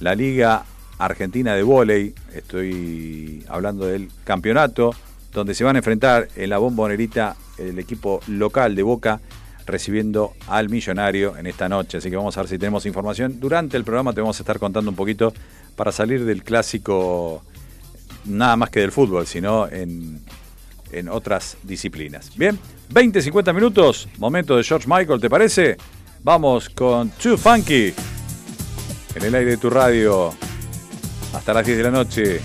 [0.00, 0.62] la Liga
[0.98, 4.94] Argentina de Voley, estoy hablando del campeonato,
[5.32, 9.20] donde se van a enfrentar en la bombonerita el equipo local de Boca
[9.66, 11.98] recibiendo al millonario en esta noche.
[11.98, 13.40] Así que vamos a ver si tenemos información.
[13.40, 15.32] Durante el programa te vamos a estar contando un poquito
[15.74, 17.42] para salir del clásico
[18.24, 20.20] nada más que del fútbol, sino en,
[20.92, 22.32] en otras disciplinas.
[22.36, 22.58] Bien,
[22.90, 25.76] 20, 50 minutos, momento de George Michael, ¿te parece?
[26.22, 27.94] Vamos con Too Funky
[29.14, 30.32] en el aire de tu radio
[31.32, 32.40] hasta las 10 de la noche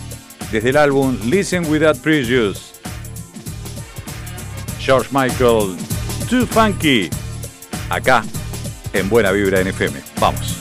[0.51, 2.71] desde el álbum Listen Without Prejudice.
[4.79, 5.77] George Michael,
[6.31, 7.09] Too Funky,
[7.89, 8.23] acá
[8.93, 9.99] en Buena Vibra NFM.
[10.17, 10.60] Vamos.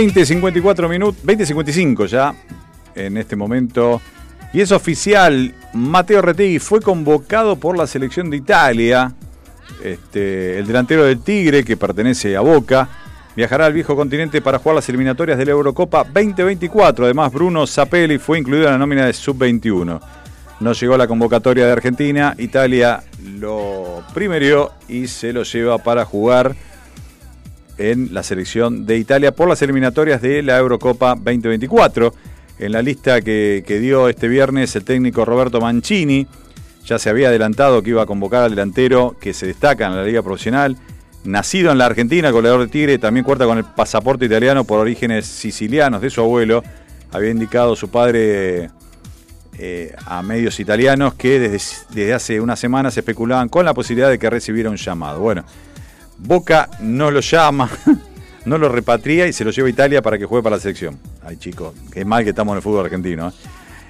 [0.00, 2.34] 20.54 minutos, 20.55 ya
[2.94, 4.00] en este momento.
[4.52, 9.12] Y es oficial, Mateo Retegui fue convocado por la selección de Italia.
[9.84, 12.88] Este, el delantero del Tigre, que pertenece a Boca,
[13.36, 17.04] viajará al viejo continente para jugar las eliminatorias de la Eurocopa 2024.
[17.04, 20.00] Además, Bruno Zapelli fue incluido en la nómina de Sub-21.
[20.60, 23.02] No llegó a la convocatoria de Argentina, Italia
[23.38, 26.54] lo primerió y se lo lleva para jugar
[27.80, 32.12] en la selección de Italia por las eliminatorias de la Eurocopa 2024.
[32.58, 36.26] En la lista que, dio este viernes el técnico Roberto Mancini,
[36.84, 40.04] ya se había adelantado que iba a convocar al delantero que se destaca en la
[40.04, 40.76] liga profesional,
[41.24, 45.24] nacido en la Argentina, goleador de Tigre, también cuenta con el pasaporte italiano por orígenes
[45.24, 46.62] sicilianos de su abuelo.
[47.12, 48.68] Había indicado su padre
[49.58, 54.18] eh, a medios italianos que desde, desde hace unas semanas especulaban con la posibilidad de
[54.18, 55.20] que recibiera un llamado.
[55.20, 55.46] Bueno,
[56.22, 57.70] Boca no lo llama,
[58.44, 60.98] no lo repatria y se lo lleva a Italia para que juegue para la selección.
[61.24, 63.28] Ay, chicos, qué mal que estamos en el fútbol argentino.
[63.28, 63.32] ¿eh?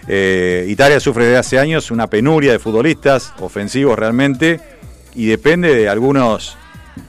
[0.09, 4.61] Eh, Italia sufre desde hace años una penuria de futbolistas ofensivos realmente
[5.15, 6.57] y depende de algunos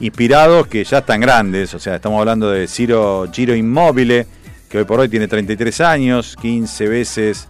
[0.00, 1.74] inspirados que ya están grandes.
[1.74, 4.26] O sea, estamos hablando de Ciro Giro Immobile,
[4.68, 7.48] que hoy por hoy tiene 33 años, 15 veces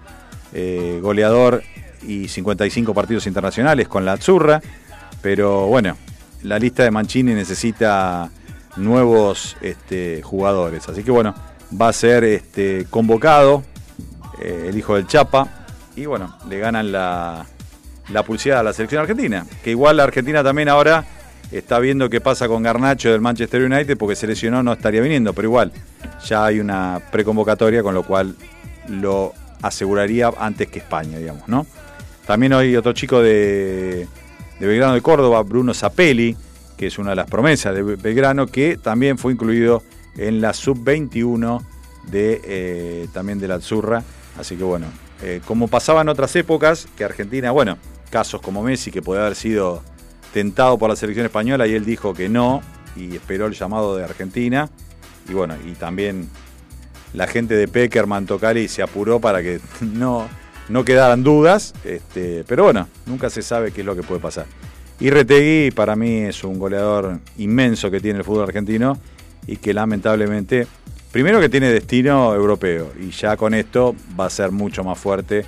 [0.52, 1.62] eh, goleador
[2.06, 4.60] y 55 partidos internacionales con la Azzurra.
[5.22, 5.96] Pero bueno,
[6.42, 8.30] la lista de Mancini necesita
[8.76, 10.88] nuevos este, jugadores.
[10.88, 11.34] Así que bueno,
[11.80, 13.62] va a ser este, convocado
[14.40, 15.66] eh, el hijo del Chapa
[15.96, 17.46] y bueno, le ganan la,
[18.10, 19.46] la a la selección argentina.
[19.62, 21.04] Que igual la Argentina también ahora
[21.50, 25.32] está viendo qué pasa con Garnacho del Manchester United porque se lesionó, no estaría viniendo,
[25.34, 25.72] pero igual
[26.24, 28.36] ya hay una preconvocatoria con lo cual
[28.88, 31.66] lo aseguraría antes que España, digamos, ¿no?
[32.26, 34.08] También hay otro chico de
[34.62, 36.36] de Belgrano de Córdoba, Bruno Zapelli,
[36.76, 39.82] que es una de las promesas de Belgrano, que también fue incluido
[40.16, 41.60] en la sub-21
[42.06, 44.04] de, eh, también de la Azurra.
[44.38, 44.86] Así que bueno,
[45.20, 47.76] eh, como pasaba en otras épocas, que Argentina, bueno,
[48.08, 49.82] casos como Messi, que puede haber sido
[50.32, 52.62] tentado por la selección española y él dijo que no
[52.94, 54.70] y esperó el llamado de Argentina.
[55.28, 56.28] Y bueno, y también
[57.14, 60.28] la gente de Peckerman Tocali se apuró para que no,
[60.68, 64.46] no quedaran dudas, este, pero bueno, nunca se sabe qué es lo que puede pasar.
[65.00, 68.98] Y Retegui para mí es un goleador inmenso que tiene el fútbol argentino
[69.46, 70.66] y que lamentablemente,
[71.10, 75.44] primero que tiene destino europeo y ya con esto va a ser mucho más fuerte.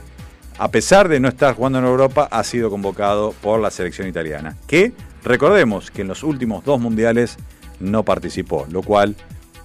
[0.58, 4.56] A pesar de no estar jugando en Europa, ha sido convocado por la selección italiana,
[4.66, 4.92] que
[5.24, 7.36] recordemos que en los últimos dos mundiales
[7.80, 9.16] no participó, lo cual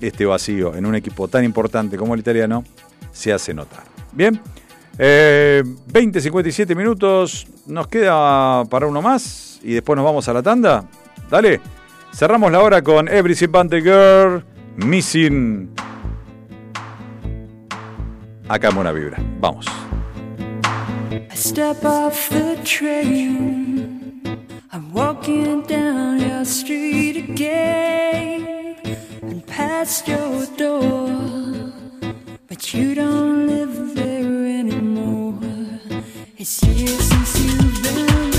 [0.01, 2.63] este vacío en un equipo tan importante como el italiano
[3.11, 3.83] se hace notar.
[4.11, 4.39] Bien,
[4.99, 7.47] eh, 20, 57 minutos.
[7.65, 10.83] Nos queda para uno más y después nos vamos a la tanda.
[11.29, 11.61] Dale.
[12.11, 14.43] Cerramos la hora con Every the Girl,
[14.75, 15.69] Missing.
[18.47, 19.17] Acá en Vibra.
[19.39, 19.67] Vamos.
[21.11, 24.21] I step off the train.
[24.71, 28.77] I'm walking down your street again
[29.21, 31.88] and past your door.
[32.49, 35.37] But you don't live there anymore.
[36.35, 38.38] It's years since you've been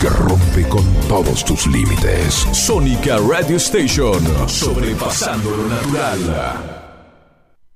[0.00, 2.46] que rompe con todos tus límites.
[2.52, 4.22] Sónica Radio Station.
[4.48, 6.82] Sobrepasando lo natural.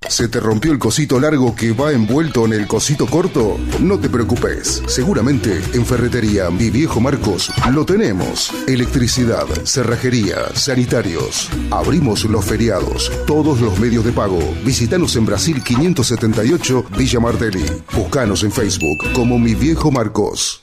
[0.09, 3.59] ¿Se te rompió el cosito largo que va envuelto en el cosito corto?
[3.81, 8.51] No te preocupes, seguramente en Ferretería Mi Viejo Marcos lo tenemos.
[8.66, 11.51] Electricidad, cerrajería, sanitarios.
[11.71, 14.41] Abrimos los feriados, todos los medios de pago.
[14.64, 17.64] Visítanos en Brasil 578 Villa Martelli.
[17.95, 20.62] Buscanos en Facebook como Mi Viejo Marcos.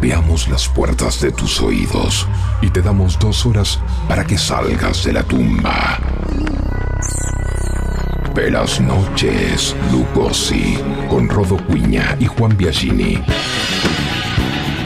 [0.00, 2.26] Golpeamos las puertas de tus oídos
[2.62, 3.78] y te damos dos horas
[4.08, 5.98] para que salgas de la tumba.
[8.34, 10.78] Velas noches, Lugosi,
[11.10, 13.22] con Rodo Cuña y Juan Biagini.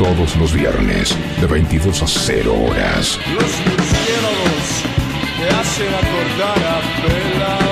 [0.00, 3.16] Todos los viernes, de 22 a 0 horas.
[3.34, 4.82] Los murciélagos
[5.38, 7.63] te hacen acordar a Bela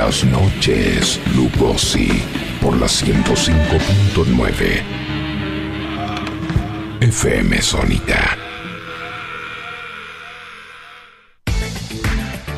[0.00, 2.22] Velas noches, Lugosi,
[2.62, 4.82] por la 105.9.
[7.02, 8.38] FM Sónica.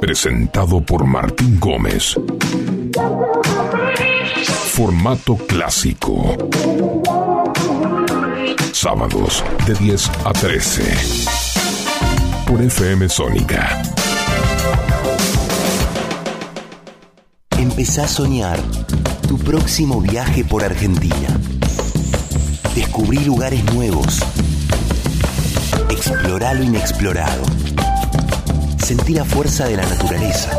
[0.00, 2.16] Presentado por Martín Gómez.
[4.72, 6.36] Formato clásico.
[8.72, 10.82] Sábados de 10 a 13.
[12.46, 13.82] Por FM Sónica.
[17.58, 18.58] Empezá a soñar
[19.28, 21.28] tu próximo viaje por Argentina.
[22.74, 24.20] Descubrí lugares nuevos.
[25.90, 27.69] Explorá lo inexplorado.
[28.90, 30.50] Sentí la fuerza de la naturaleza.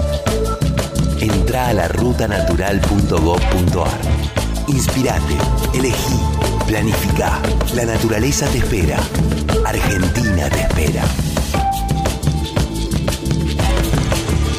[1.19, 3.99] Entrá a la rutanatural.gov.ar.
[4.69, 5.35] Inspirate,
[5.73, 6.15] elegí,
[6.65, 7.41] Planifica.
[7.75, 8.99] La naturaleza te espera.
[9.65, 11.03] Argentina te espera.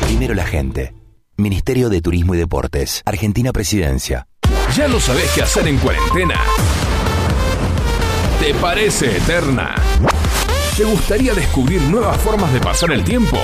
[0.05, 0.95] Primero la gente.
[1.39, 3.01] Ministerio de Turismo y Deportes.
[3.07, 4.27] Argentina Presidencia.
[4.77, 6.39] ¿Ya no sabés qué hacer en cuarentena?
[8.39, 9.77] ¿Te parece eterna?
[10.77, 13.39] ¿Te gustaría descubrir nuevas formas de pasar el tiempo?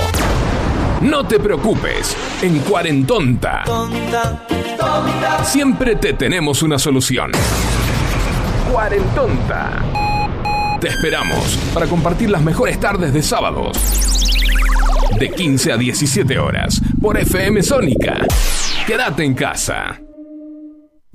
[1.02, 3.64] No te preocupes, en Cuarentonta
[5.44, 7.32] siempre te tenemos una solución.
[8.70, 9.82] Cuarentonta.
[10.80, 13.76] Te esperamos para compartir las mejores tardes de sábados.
[15.18, 18.26] De 15 a 17 horas por FM Sónica.
[18.86, 20.00] Quédate en casa.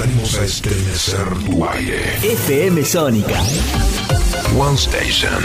[0.00, 2.00] Salimos a estremecer tu aire.
[2.22, 3.38] FM Sónica.
[4.56, 5.42] One Station.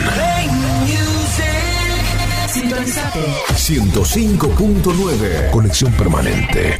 [2.47, 3.19] Sintonizate.
[3.53, 5.49] 105.9.
[5.51, 6.79] Conexión permanente.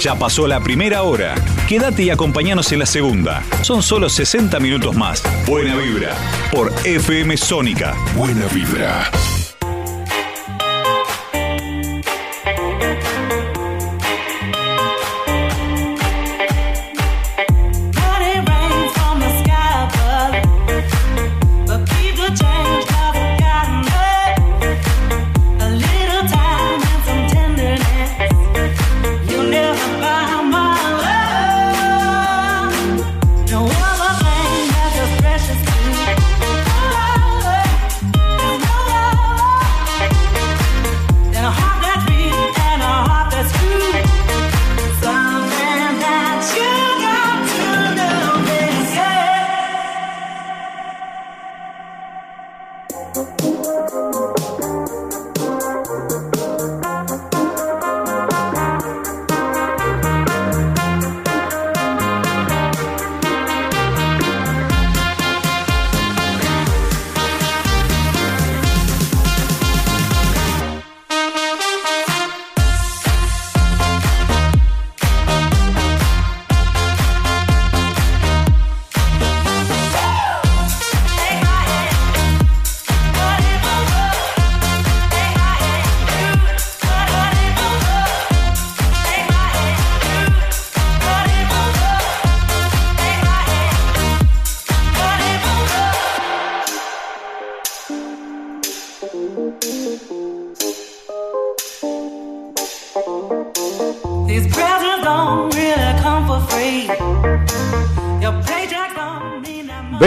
[0.00, 1.34] Ya pasó la primera hora.
[1.68, 3.42] Quédate y acompañanos en la segunda.
[3.60, 5.22] Son solo 60 minutos más.
[5.46, 6.16] Buena vibra.
[6.50, 7.94] Por FM Sónica.
[8.16, 9.10] Buena vibra.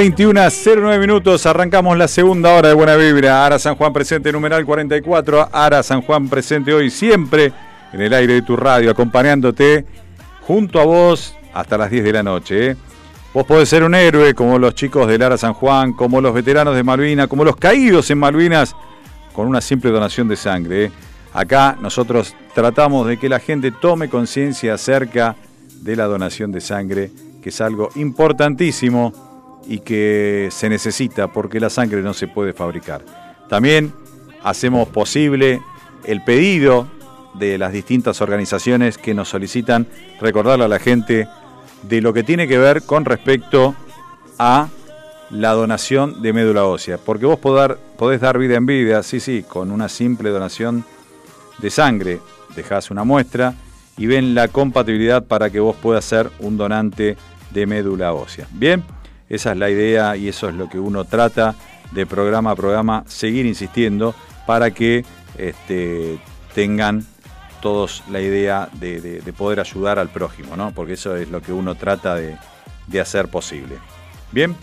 [0.03, 3.45] 21.09 minutos, arrancamos la segunda hora de Buena Vibra.
[3.45, 5.47] Ara San Juan presente, numeral 44.
[5.49, 7.53] Ara San Juan presente hoy, siempre
[7.93, 9.85] en el aire de tu radio, acompañándote
[10.41, 12.71] junto a vos hasta las 10 de la noche.
[12.71, 12.75] ¿eh?
[13.33, 16.75] Vos podés ser un héroe, como los chicos del Ara San Juan, como los veteranos
[16.75, 18.75] de Malvinas, como los caídos en Malvinas,
[19.31, 20.83] con una simple donación de sangre.
[20.83, 20.91] ¿eh?
[21.31, 25.37] Acá nosotros tratamos de que la gente tome conciencia acerca
[25.79, 27.09] de la donación de sangre,
[27.41, 29.32] que es algo importantísimo
[29.67, 33.03] y que se necesita porque la sangre no se puede fabricar.
[33.49, 33.93] También
[34.43, 35.61] hacemos posible
[36.05, 36.87] el pedido
[37.33, 39.87] de las distintas organizaciones que nos solicitan
[40.19, 41.27] recordarle a la gente
[41.83, 43.75] de lo que tiene que ver con respecto
[44.37, 44.69] a
[45.29, 46.97] la donación de médula ósea.
[46.97, 50.85] Porque vos podés dar vida en vida, sí, sí, con una simple donación
[51.57, 52.19] de sangre.
[52.55, 53.55] Dejás una muestra
[53.97, 57.17] y ven la compatibilidad para que vos puedas ser un donante
[57.51, 58.47] de médula ósea.
[58.51, 58.83] Bien,
[59.29, 61.55] esa es la idea y eso es lo que uno trata
[61.91, 64.15] de programa a programa, seguir insistiendo
[64.47, 65.05] para que
[65.37, 66.17] este,
[66.55, 67.05] tengan
[67.61, 70.71] todos la idea de, de- de poder ayudar al prójimo, ¿no?
[70.73, 72.35] Porque eso es lo que uno trata de,
[72.87, 73.75] de hacer posible.
[74.31, 74.55] Bien,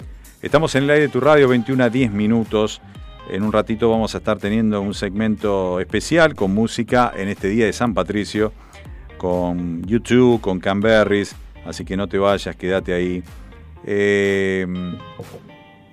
[0.42, 2.80] estamos en el aire de tu radio, 21 a 10 minutos.
[3.30, 7.64] En un ratito vamos a estar teniendo un segmento especial con música en este día
[7.64, 8.52] de San Patricio,
[9.16, 11.34] con YouTube, con Canberries,
[11.64, 13.22] así que no te vayas, quédate ahí.
[13.84, 14.66] Eh,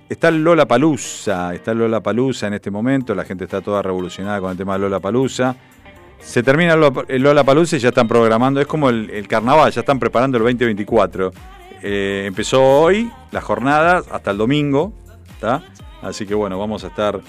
[0.08, 4.50] está Lola Palusa, está Lola Palusa en este momento, la gente está toda revolucionada con
[4.50, 5.56] el tema de Lola Palusa.
[6.20, 6.74] Se termina
[7.08, 10.44] el Lola Palusa y ya están programando, es como el, carnaval, ya están preparando el
[10.44, 11.32] 2024.
[11.82, 14.92] Eh, empezó hoy las jornadas hasta el domingo.
[16.02, 17.20] Así que bueno, vamos a estar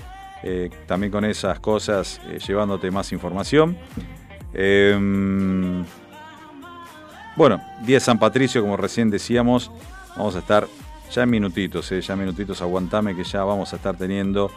[0.44, 3.78] eh, también con esas cosas eh, llevándote más información.
[4.54, 5.86] Em,
[7.36, 9.72] bueno, día San Patricio, como recién decíamos,
[10.20, 10.68] vamos a estar
[11.12, 14.52] ya en minutitos, ya en minutitos, aguantame que ya vamos a estar teniendo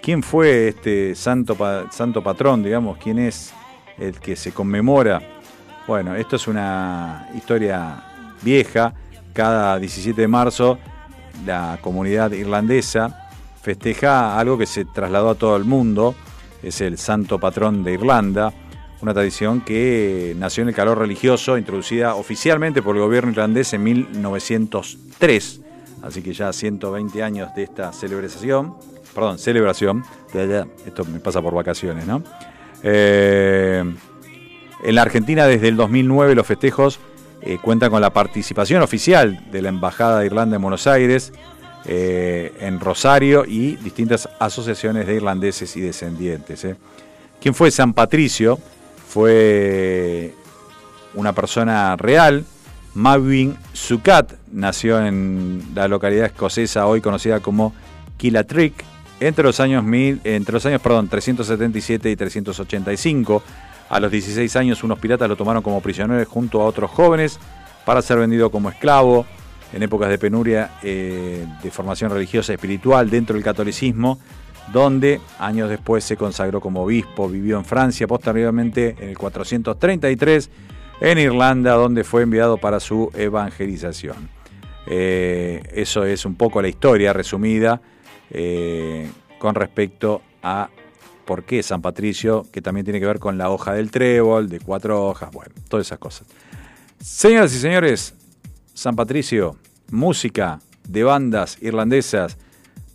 [0.02, 1.56] ¿Quién fue este santo,
[1.90, 2.98] santo patrón, digamos?
[2.98, 3.52] ¿Quién es
[3.98, 5.39] el que se conmemora?
[5.90, 8.00] Bueno, esto es una historia
[8.42, 8.94] vieja.
[9.32, 10.78] Cada 17 de marzo
[11.44, 13.28] la comunidad irlandesa
[13.60, 16.14] festeja algo que se trasladó a todo el mundo.
[16.62, 18.52] Es el santo patrón de Irlanda.
[19.02, 23.82] Una tradición que nació en el calor religioso, introducida oficialmente por el gobierno irlandés en
[23.82, 25.60] 1903.
[26.04, 28.76] Así que ya 120 años de esta celebración.
[29.12, 30.04] Perdón, celebración.
[30.32, 32.22] Ya, ya, Esto me pasa por vacaciones, ¿no?
[32.84, 33.84] Eh,
[34.82, 37.00] en la Argentina, desde el 2009, los festejos
[37.42, 41.32] eh, cuentan con la participación oficial de la Embajada de Irlanda en Buenos Aires,
[41.86, 46.64] eh, en Rosario y distintas asociaciones de irlandeses y descendientes.
[46.64, 46.76] ¿eh?
[47.40, 48.58] ¿Quién fue San Patricio?
[49.08, 50.34] Fue
[51.14, 52.44] una persona real.
[52.94, 57.72] Mavin Sukat nació en la localidad escocesa hoy conocida como
[58.18, 58.84] Killatrick
[59.20, 63.42] entre los años, mil, entre los años perdón, 377 y 385.
[63.90, 67.40] A los 16 años unos piratas lo tomaron como prisionero junto a otros jóvenes
[67.84, 69.26] para ser vendido como esclavo
[69.72, 74.18] en épocas de penuria eh, de formación religiosa y espiritual dentro del catolicismo,
[74.72, 80.50] donde años después se consagró como obispo, vivió en Francia, posteriormente en el 433
[81.00, 84.28] en Irlanda, donde fue enviado para su evangelización.
[84.86, 87.80] Eh, eso es un poco la historia resumida
[88.30, 90.68] eh, con respecto a
[91.30, 94.58] por qué San Patricio, que también tiene que ver con la hoja del trébol, de
[94.58, 96.26] cuatro hojas, bueno, todas esas cosas.
[96.98, 98.14] Señoras y señores,
[98.74, 99.54] San Patricio,
[99.92, 100.58] música
[100.88, 102.36] de bandas irlandesas.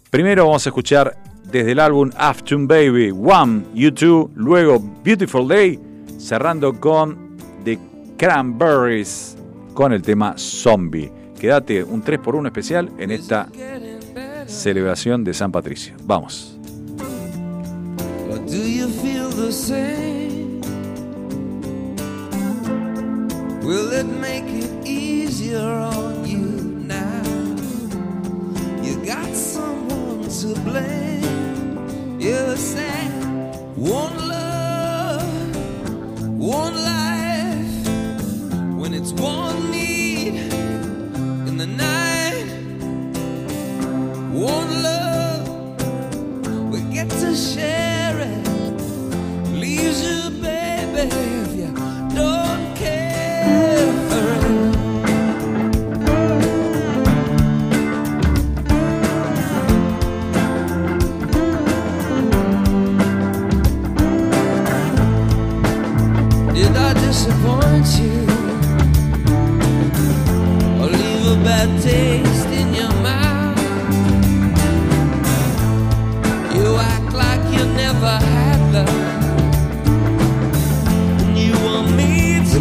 [0.09, 1.17] Primero vamos a escuchar
[1.49, 5.79] desde el álbum Afternoon Baby, One, U2, luego Beautiful Day,
[6.17, 7.79] cerrando con The
[8.17, 9.37] Cranberries
[9.73, 11.09] con el tema Zombie.
[11.39, 13.47] Quédate un 3x1 especial en esta
[14.45, 15.95] celebración de San Patricio.
[16.03, 16.54] Vamos.
[18.55, 20.61] Do you feel the same?
[23.67, 26.45] Will it make it easier on you
[26.87, 27.23] now?
[28.81, 32.17] You got someone to blame.
[32.17, 33.11] You said
[33.75, 35.55] one love,
[36.39, 37.87] one life.
[38.79, 40.35] When it's one need
[41.49, 42.47] in the night,
[44.31, 45.43] one love
[46.71, 47.94] we get to share
[67.15, 68.21] disappoint you?
[70.81, 72.44] Or leave a bad taste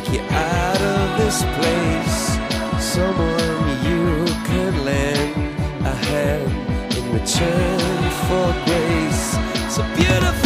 [0.00, 2.38] take you out of this place.
[2.84, 5.34] Someone you could lend
[5.86, 9.74] a hand in return for grace.
[9.74, 10.45] So beautiful.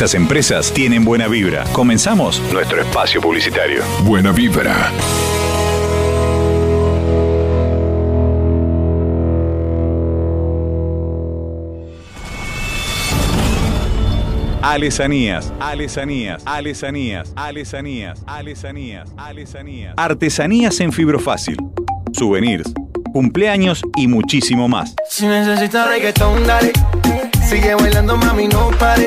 [0.00, 1.64] Estas empresas tienen buena vibra.
[1.74, 3.82] Comenzamos nuestro espacio publicitario.
[4.02, 4.90] Buena vibra.
[14.62, 19.94] Alesanías, alesanías, alesanías, alesanías, alesanías, alesanías.
[19.98, 21.58] Artesanías en fibrofácil.
[22.12, 22.72] Souvenirs,
[23.12, 24.94] cumpleaños y muchísimo más.
[25.10, 26.72] Si necesitas reggaetón, dale.
[27.46, 29.06] Sigue bailando, mami, no pare.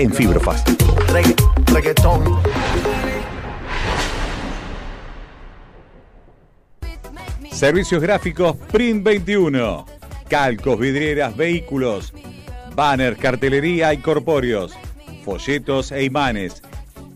[0.00, 0.62] en.
[1.08, 1.34] Regga-
[1.72, 2.40] reggaetón.
[7.50, 9.86] Servicios gráficos Print 21.
[10.28, 12.12] Calcos, vidrieras, vehículos,
[12.74, 14.72] banner, cartelería y corpóreos,
[15.24, 16.62] folletos e imanes,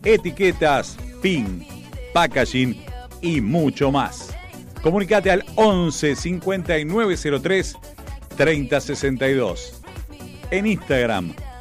[0.02, 1.65] etiquetas, pin,
[2.12, 2.85] packaging
[3.23, 4.35] y mucho más.
[4.82, 7.77] Comunicate al 11 5903
[8.36, 9.81] 3062.
[10.51, 11.32] En Instagram,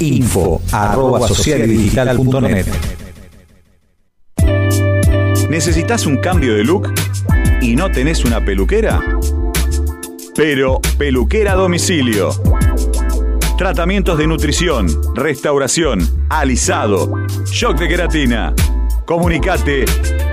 [0.00, 1.28] Info arroba.
[5.50, 6.92] ¿Necesitas un cambio de look
[7.60, 9.00] y no tenés una peluquera?
[10.34, 12.30] Pero Peluquera a Domicilio.
[13.58, 16.00] Tratamientos de nutrición, restauración,
[16.30, 17.12] alisado,
[17.44, 18.54] shock de queratina.
[19.04, 19.84] Comunicate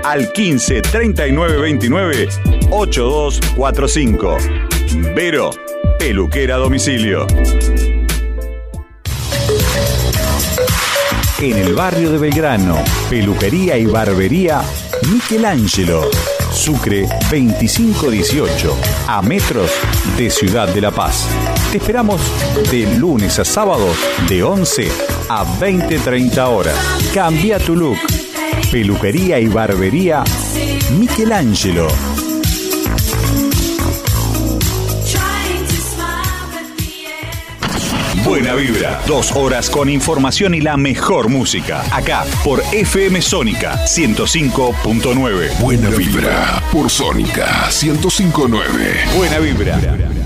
[0.02, 2.28] al 15 39 29
[2.70, 4.36] 8245.
[5.14, 5.50] Vero,
[5.98, 7.26] Peluquera a Domicilio.
[11.40, 12.76] En el barrio de Belgrano,
[13.08, 14.60] peluquería y barbería
[15.08, 16.10] Michelangelo.
[16.52, 19.70] Sucre 2518, a metros
[20.16, 21.28] de Ciudad de La Paz.
[21.70, 22.20] Te esperamos
[22.72, 23.86] de lunes a sábado
[24.28, 24.88] de 11
[25.28, 26.74] a 20-30 horas.
[27.14, 27.98] Cambia tu look.
[28.72, 30.24] Peluquería y barbería
[30.98, 31.86] Michelangelo.
[38.28, 41.82] Buena vibra, dos horas con información y la mejor música.
[41.90, 45.58] Acá por FM Sónica 105.9.
[45.60, 48.94] Buena vibra por Sónica 1059.
[49.16, 50.17] Buena vibra.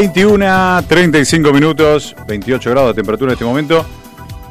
[0.00, 3.84] ...21, 35 minutos, 28 grados de temperatura en este momento...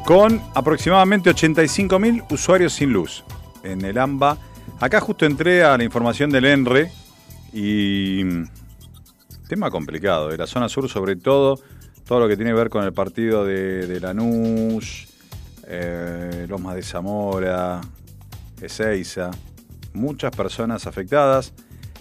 [0.06, 3.24] ...con aproximadamente 85.000 usuarios sin luz...
[3.64, 4.38] ...en el AMBA.
[4.78, 6.92] Acá justo entré a la información del ENRE...
[7.52, 8.22] ...y...
[9.48, 11.58] Tema complicado, de la zona sur sobre todo...
[12.06, 15.08] ...todo lo que tiene que ver con el partido de, de Lanús...
[15.66, 17.80] Eh, Lomas de Zamora...
[18.62, 19.32] Ezeiza...
[19.94, 21.52] Muchas personas afectadas...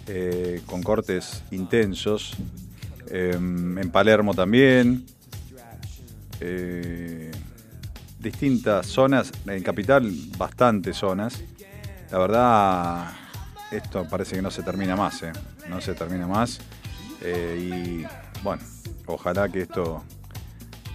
[0.06, 2.38] eh, con cortes intensos...
[3.10, 5.06] Eh, en Palermo también.
[6.42, 7.32] Eh,
[8.20, 11.42] distintas zonas, en Capital bastantes zonas.
[12.12, 13.12] La verdad,
[13.72, 15.32] esto parece que no se termina más, ¿eh?
[15.70, 16.60] no se termina más.
[17.22, 18.62] Eh, y bueno,
[19.06, 20.04] ojalá que esto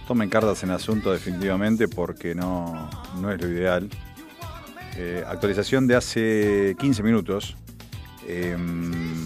[0.07, 2.89] tomen cartas en asunto definitivamente porque no,
[3.19, 3.89] no es lo ideal.
[4.97, 7.55] Eh, actualización de hace 15 minutos.
[8.27, 9.25] Em,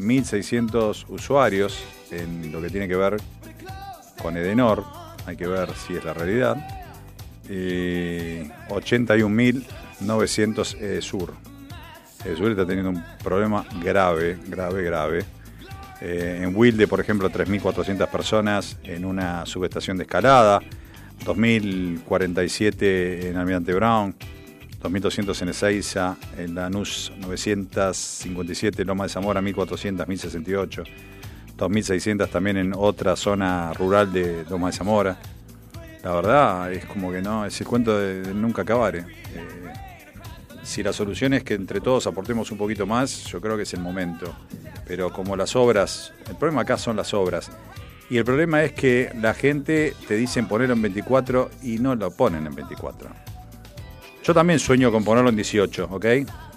[0.00, 3.18] 1.600 usuarios en lo que tiene que ver
[4.20, 4.84] con Edenor,
[5.26, 6.56] hay que ver si es la realidad,
[7.48, 11.32] y 81.900 Edesur.
[12.24, 15.24] Edesur está teniendo un problema grave, grave, grave.
[16.00, 20.60] Eh, en Wilde, por ejemplo, 3.400 personas en una subestación de escalada,
[21.24, 24.14] 2.047 en Almirante Brown,
[24.82, 30.84] 2.200 en Ezeiza, en Lanús 957, Loma de Zamora 1.400, 1.068,
[31.56, 35.18] 2.600 también en otra zona rural de Loma de Zamora.
[36.02, 38.96] La verdad es como que no, es el cuento de nunca acabar.
[38.96, 39.04] eh.
[39.34, 39.60] Eh,
[40.62, 43.74] si la solución es que entre todos aportemos un poquito más, yo creo que es
[43.74, 44.32] el momento.
[44.86, 47.50] Pero como las obras, el problema acá son las obras.
[48.08, 52.10] Y el problema es que la gente te dicen ponerlo en 24 y no lo
[52.10, 53.08] ponen en 24.
[54.30, 56.06] Yo también sueño con ponerlo en 18, ¿ok?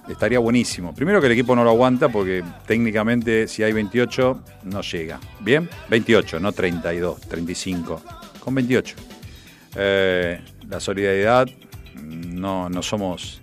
[0.07, 0.93] Estaría buenísimo.
[0.93, 5.19] Primero que el equipo no lo aguanta porque técnicamente si hay 28 no llega.
[5.39, 5.67] ¿Bien?
[5.89, 8.03] 28, no 32, 35.
[8.39, 8.95] Con 28.
[9.75, 10.39] Eh,
[10.69, 11.47] la solidaridad
[11.95, 13.41] no, no somos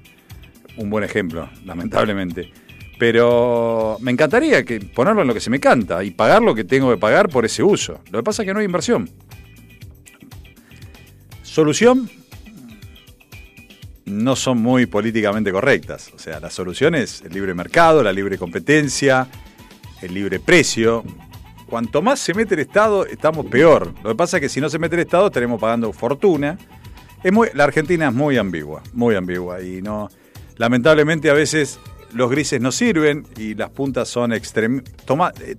[0.77, 2.53] un buen ejemplo, lamentablemente.
[3.01, 6.63] Pero me encantaría que ponerlo en lo que se me canta y pagar lo que
[6.63, 7.99] tengo que pagar por ese uso.
[8.13, 9.11] Lo que pasa es que no hay inversión.
[11.43, 12.09] Solución,
[14.23, 16.11] no son muy políticamente correctas.
[16.15, 19.29] O sea, la solución es el libre mercado, la libre competencia,
[20.03, 21.05] el libre precio.
[21.67, 23.95] Cuanto más se mete el Estado, estamos peor.
[24.03, 26.59] Lo que pasa es que si no se mete el Estado, estaremos pagando fortuna.
[27.23, 29.63] Es muy, la Argentina es muy ambigua, muy ambigua.
[29.63, 30.11] Y no,
[30.57, 31.79] lamentablemente a veces
[32.13, 34.41] los grises no sirven y las puntas son eh,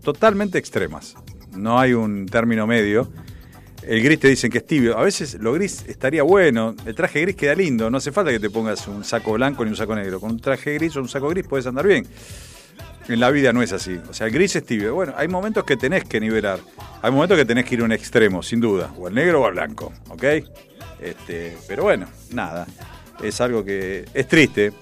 [0.02, 1.16] totalmente extremas.
[1.56, 3.10] No hay un término medio.
[3.84, 4.98] El gris te dicen que es tibio.
[4.98, 6.76] A veces lo gris estaría bueno.
[6.86, 7.90] El traje gris queda lindo.
[7.90, 10.20] No hace falta que te pongas un saco blanco ni un saco negro.
[10.20, 12.06] Con un traje gris o un saco gris puedes andar bien.
[13.08, 14.00] En la vida no es así.
[14.10, 14.94] O sea, el gris es tibio.
[14.94, 16.60] Bueno, hay momentos que tenés que nivelar.
[17.02, 18.94] Hay momentos que tenés que ir a un extremo, sin duda.
[18.98, 19.92] O al negro o al blanco.
[20.10, 20.24] ¿Ok?
[21.02, 22.68] Este, pero bueno, nada.
[23.24, 24.74] Es algo que es triste.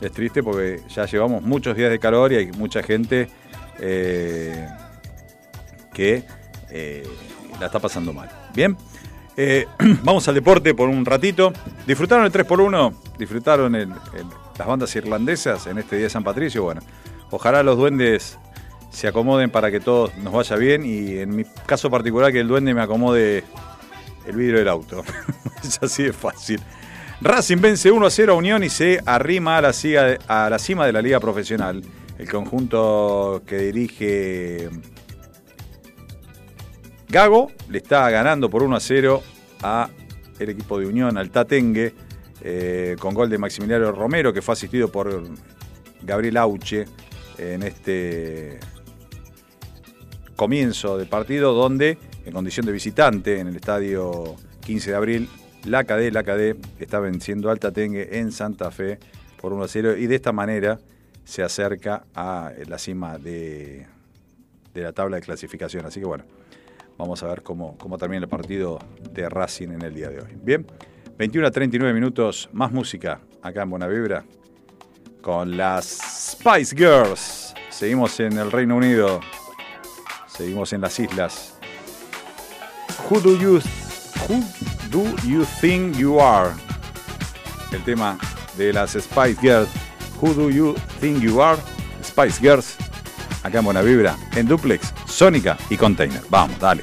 [0.00, 3.28] Es triste porque ya llevamos muchos días de calor y hay mucha gente
[3.78, 4.68] eh,
[5.94, 6.24] que
[6.70, 7.02] eh,
[7.58, 8.41] la está pasando mal.
[8.54, 8.76] Bien.
[9.36, 9.66] Eh,
[10.02, 11.52] vamos al deporte por un ratito.
[11.86, 12.94] ¿Disfrutaron el 3x1?
[13.18, 16.62] ¿Disfrutaron las bandas irlandesas en este día de San Patricio?
[16.62, 16.82] Bueno,
[17.30, 18.38] ojalá los duendes
[18.90, 22.48] se acomoden para que todo nos vaya bien y en mi caso particular que el
[22.48, 23.44] duende me acomode
[24.26, 25.02] el vidrio del auto.
[25.62, 26.60] es así de fácil.
[27.20, 29.60] Racing vence 1 a 0 a Unión y se arrima a
[30.50, 31.82] la cima de la liga profesional.
[32.18, 34.68] El conjunto que dirige
[37.12, 39.22] Gago le está ganando por 1 a 0
[39.62, 39.90] a
[40.38, 41.92] el equipo de Unión, al Tatengue,
[42.40, 45.22] eh, con gol de Maximiliano Romero, que fue asistido por
[46.02, 46.86] Gabriel Auche
[47.36, 48.58] en este
[50.36, 54.34] comienzo del partido, donde en condición de visitante en el estadio
[54.64, 55.28] 15 de abril,
[55.64, 58.98] la KD, la KD está venciendo al Tatengue en Santa Fe
[59.38, 60.78] por 1 a 0 y de esta manera
[61.26, 63.86] se acerca a la cima de,
[64.72, 65.84] de la tabla de clasificación.
[65.84, 66.24] Así que bueno,
[66.98, 68.78] vamos a ver cómo, cómo termina el partido
[69.12, 70.30] de Racing en el día de hoy.
[70.42, 70.66] Bien,
[71.18, 74.24] 21 a 39 minutos, más música acá en Buena Vibra
[75.22, 75.86] con las
[76.32, 77.54] Spice Girls.
[77.70, 79.20] Seguimos en el Reino Unido,
[80.26, 81.58] seguimos en las islas.
[83.08, 83.60] Who do you,
[84.28, 84.42] who
[84.90, 86.50] do you think you are?
[87.72, 88.18] El tema
[88.56, 89.68] de las Spice Girls.
[90.20, 91.58] Who do you think you are?
[92.02, 92.76] Spice Girls.
[93.42, 96.22] Acá en Buena Vibra, en Duplex, Sónica y Container.
[96.30, 96.82] Vamos, dale.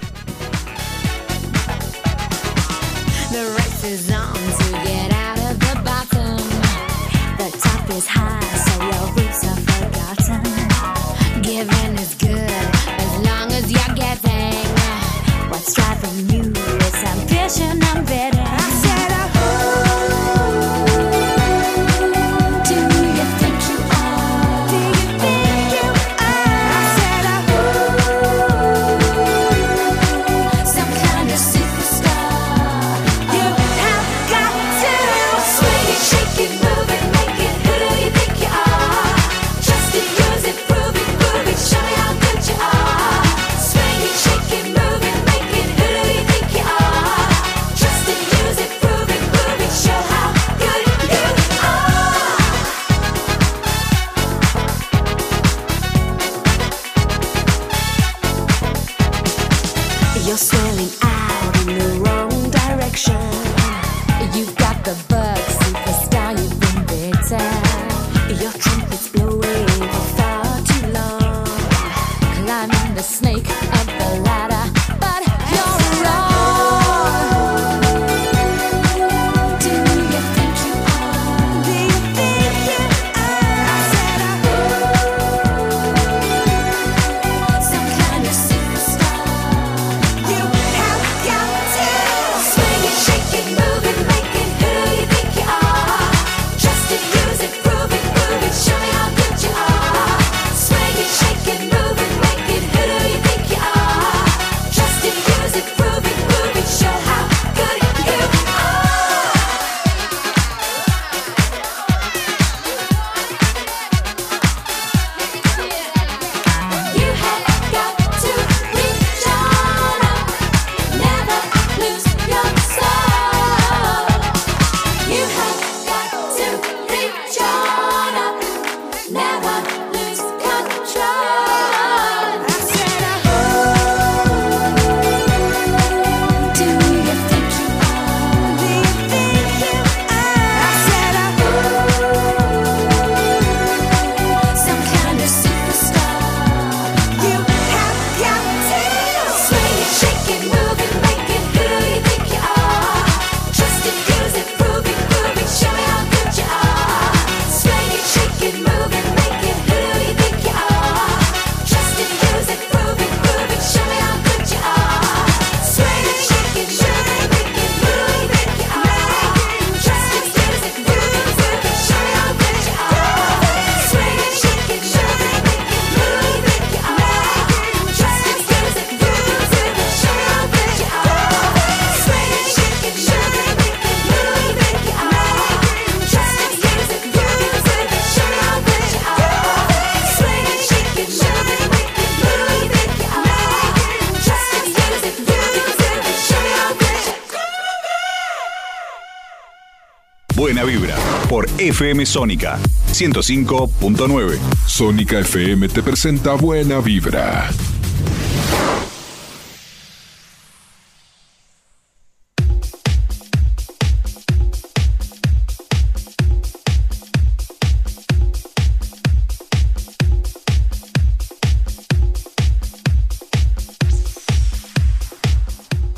[201.69, 202.57] FM Sónica
[202.91, 204.39] 105.9.
[204.65, 207.47] Sónica FM te presenta Buena Vibra.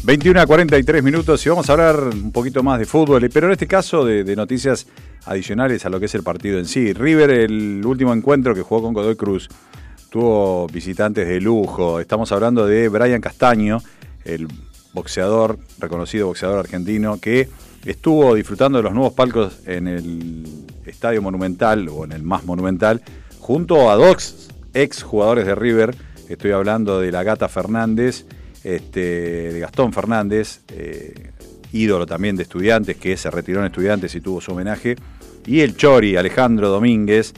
[0.03, 3.53] ...21 a 43 minutos y vamos a hablar un poquito más de fútbol, pero en
[3.53, 4.85] este caso de, de noticias
[5.31, 6.93] adicionales a lo que es el partido en sí.
[6.93, 9.49] River, el último encuentro que jugó con Godoy Cruz,
[10.09, 11.99] tuvo visitantes de lujo.
[11.99, 13.79] Estamos hablando de Brian Castaño,
[14.25, 14.47] el
[14.93, 17.49] boxeador, reconocido boxeador argentino, que
[17.85, 20.45] estuvo disfrutando de los nuevos palcos en el
[20.85, 23.01] Estadio Monumental, o en el más monumental,
[23.39, 25.95] junto a dos ex jugadores de River.
[26.29, 28.25] Estoy hablando de la Gata Fernández,
[28.63, 31.31] este, de Gastón Fernández, eh,
[31.71, 34.95] ídolo también de estudiantes, que se retiró en estudiantes y tuvo su homenaje,
[35.45, 37.33] y el Chori, Alejandro Domínguez,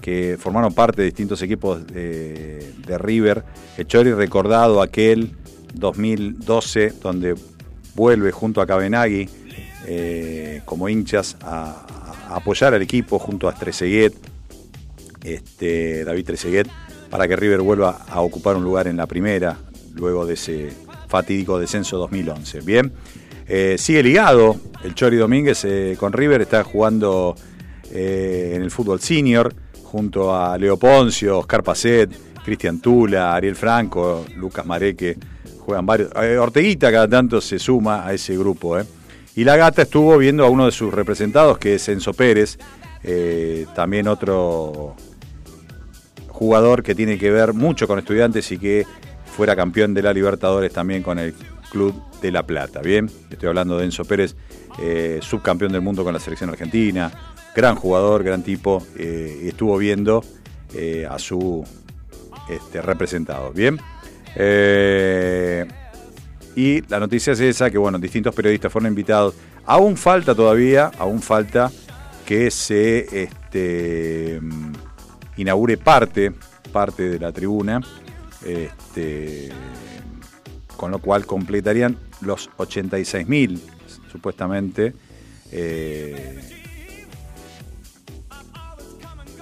[0.00, 3.44] que formaron parte de distintos equipos de, River.
[3.76, 5.32] El Chori recordado aquel
[5.74, 7.34] 2012, donde
[7.94, 9.28] vuelve junto a Cabenagui
[9.86, 11.86] eh, como hinchas a,
[12.28, 14.14] a apoyar al equipo junto a Trezeguet,
[15.24, 16.68] este, David Trezeguet,
[17.10, 19.56] para que River vuelva a ocupar un lugar en la primera,
[19.94, 20.72] luego de ese
[21.08, 22.60] fatídico descenso 2011.
[22.60, 22.92] Bien,
[23.48, 27.36] eh, sigue ligado el Chori Domínguez eh, con River, está jugando
[27.92, 29.54] eh, en el fútbol senior
[29.84, 32.10] junto a Leo Poncio, Oscar Pacet,
[32.44, 35.16] Cristian Tula, Ariel Franco, Lucas Mareque,
[35.60, 36.10] juegan varios.
[36.14, 38.78] Orteguita cada tanto se suma a ese grupo.
[39.36, 42.58] Y la gata estuvo viendo a uno de sus representados, que es Enzo Pérez,
[43.74, 44.96] también otro
[46.28, 48.86] jugador que tiene que ver mucho con estudiantes y que
[49.24, 51.34] fuera campeón de la Libertadores también con el
[51.70, 52.80] Club de La Plata.
[52.80, 54.36] Bien, estoy hablando de Enzo Pérez,
[54.78, 57.12] eh, subcampeón del mundo con la selección argentina,
[57.54, 60.22] gran jugador, gran tipo, eh, estuvo viendo
[60.74, 61.64] eh, a su
[62.48, 63.52] este, representado.
[63.52, 63.78] Bien.
[64.36, 65.66] Eh,
[66.54, 69.34] y la noticia es esa, que bueno, distintos periodistas fueron invitados.
[69.64, 71.70] Aún falta todavía, aún falta
[72.24, 74.72] que se este, mm,
[75.38, 76.32] inaugure parte,
[76.72, 77.80] parte de la tribuna,
[78.44, 79.50] este,
[80.76, 83.60] con lo cual completarían los 86.000,
[84.10, 84.94] supuestamente,
[85.52, 86.40] eh,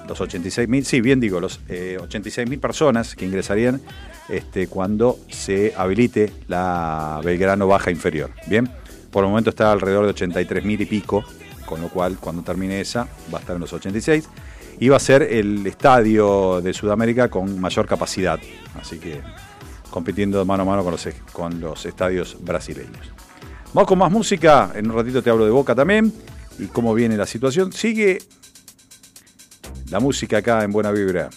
[0.07, 3.81] los 86.000, sí, bien digo, los eh, 86.000 personas que ingresarían
[4.29, 8.31] este, cuando se habilite la Belgrano Baja Inferior.
[8.47, 8.69] Bien,
[9.11, 11.25] por el momento está alrededor de 83.000 y pico,
[11.67, 14.29] con lo cual cuando termine esa va a estar en los 86.
[14.81, 18.41] Y va a ser el estadio de Sudamérica con mayor capacidad,
[18.81, 19.21] así que
[19.95, 23.13] compitiendo mano a mano con los, con los estadios brasileños.
[23.73, 26.13] Vamos con más música, en un ratito te hablo de Boca también
[26.59, 27.73] y cómo viene la situación.
[27.73, 28.19] Sigue
[29.91, 31.31] la música acá en Buena Vibra.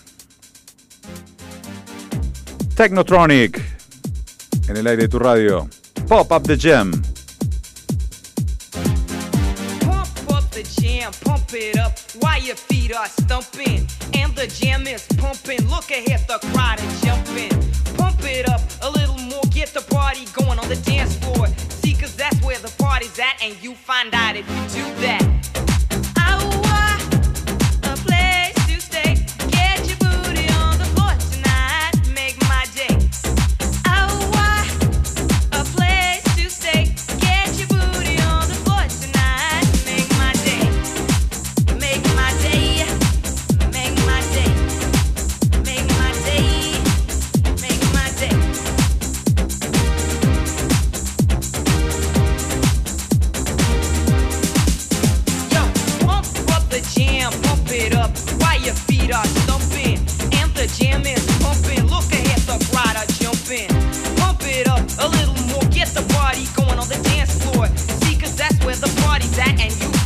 [2.75, 3.61] Technotronic
[4.67, 5.69] en el aire de tu radio.
[6.07, 6.91] Pop Up the Jam.
[9.81, 11.93] Pump up the jam, pump it up
[12.47, 13.85] your feet are stumping.
[14.13, 15.67] And the jam is pumping.
[15.67, 17.66] Look ahead, the crowd is jumping.
[18.29, 21.47] It up a little more, get the party going on the dance floor.
[21.69, 25.36] See, cause that's where the party's at, and you find out if you do that.
[69.37, 69.96] that and you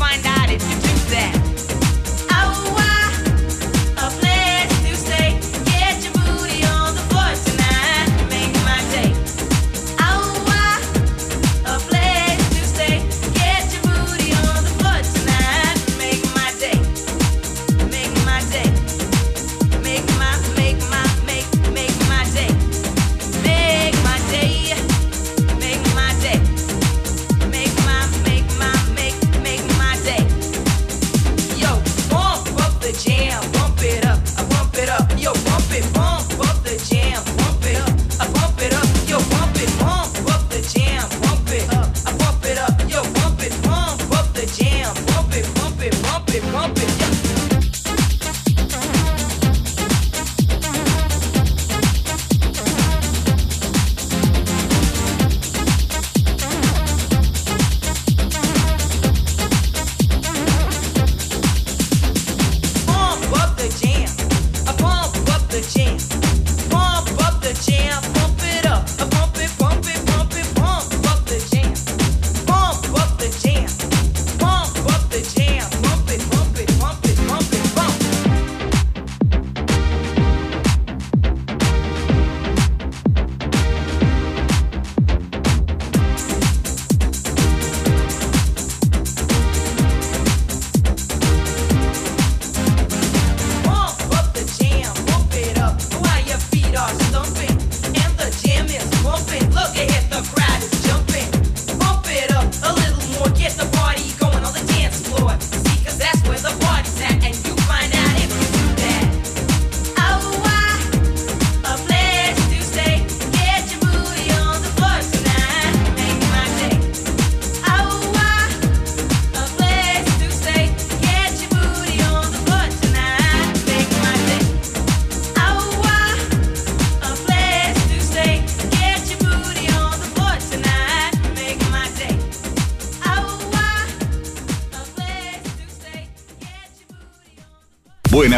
[33.21, 33.60] yeah.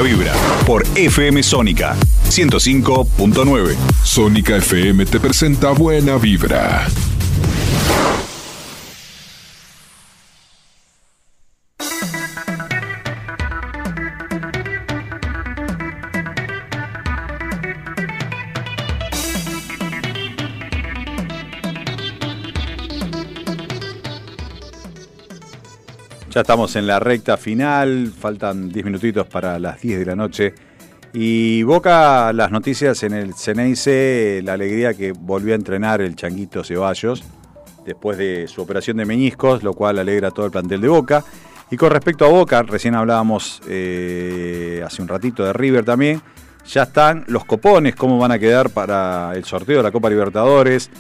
[0.04, 0.34] Vibra
[0.68, 1.96] por FM Sónica
[2.30, 3.76] 105.9.
[4.04, 6.86] Sónica FM te presenta Buena Vibra.
[26.44, 30.54] Estamos en la recta final, faltan 10 minutitos para las 10 de la noche.
[31.14, 36.66] Y Boca, las noticias en el Ceneice, la alegría que volvió a entrenar el Changuito
[36.66, 37.24] Ceballos
[37.86, 41.24] después de su operación de meñiscos, lo cual alegra todo el plantel de Boca.
[41.72, 46.22] Y con respecto a Boca, recién hablábamos eh, hace un ratito de River también,
[46.68, 50.92] ya están los copones, cómo van a quedar para el sorteo de la Copa Libertadores.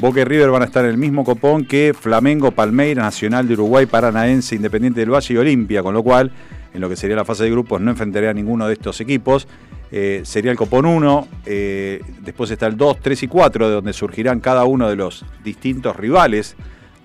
[0.00, 3.52] Boca y River van a estar en el mismo copón que Flamengo, Palmeiras, Nacional de
[3.52, 6.30] Uruguay, Paranaense, Independiente del Valle y Olimpia, con lo cual,
[6.72, 9.46] en lo que sería la fase de grupos, no enfrentaría a ninguno de estos equipos.
[9.92, 13.92] Eh, sería el copón 1, eh, después está el 2, 3 y 4, de donde
[13.92, 16.56] surgirán cada uno de los distintos rivales,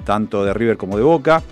[0.05, 1.43] tanto de River como de Boca.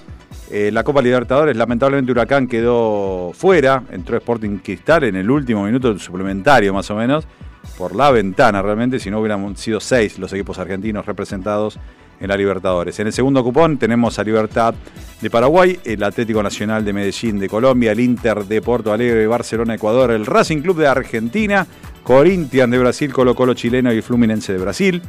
[0.49, 5.89] Eh, la Copa Libertadores, lamentablemente Huracán quedó fuera, entró Sporting Cristal en el último minuto
[5.89, 7.27] del suplementario más o menos,
[7.77, 11.79] por la ventana realmente, si no hubieran sido seis los equipos argentinos representados
[12.19, 12.99] en la Libertadores.
[12.99, 14.73] En el segundo cupón tenemos a Libertad
[15.21, 19.75] de Paraguay, el Atlético Nacional de Medellín de Colombia, el Inter de Porto Alegre, Barcelona,
[19.75, 21.67] Ecuador, el Racing Club de Argentina,
[22.03, 25.01] Corinthians de Brasil, Colo Colo chileno y Fluminense de Brasil.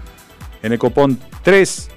[0.62, 1.90] En el cupón 3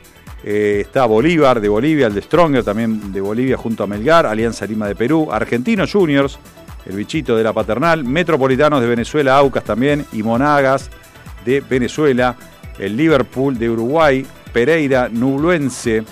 [0.44, 4.66] eh, está Bolívar de Bolivia, el de Stronger también de Bolivia junto a Melgar, Alianza
[4.66, 6.38] Lima de Perú, Argentinos Juniors,
[6.88, 10.90] el bichito de la paternal, Metropolitanos de Venezuela, Aucas también, y Monagas
[11.44, 12.36] de Venezuela,
[12.80, 16.04] el Liverpool de Uruguay, Pereira, Nubluense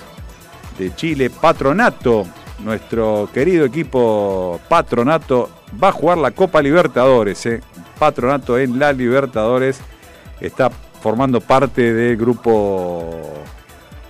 [0.77, 2.25] de Chile, Patronato,
[2.59, 5.49] nuestro querido equipo Patronato
[5.81, 7.61] va a jugar la Copa Libertadores, eh.
[7.97, 9.79] Patronato en la Libertadores
[10.41, 13.43] está formando parte del grupo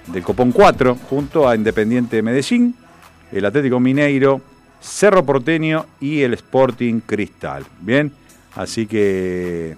[0.07, 2.75] del Copón 4 junto a Independiente de Medellín,
[3.31, 4.41] el Atlético Mineiro,
[4.79, 7.65] Cerro Porteño y el Sporting Cristal.
[7.81, 8.11] Bien,
[8.55, 9.75] así que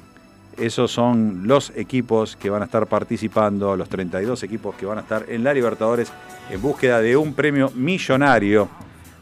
[0.58, 5.02] esos son los equipos que van a estar participando, los 32 equipos que van a
[5.02, 6.12] estar en la Libertadores
[6.50, 8.68] en búsqueda de un premio millonario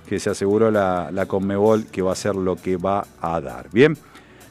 [0.07, 3.67] que se aseguró la, la Conmebol que va a ser lo que va a dar.
[3.71, 3.97] Bien.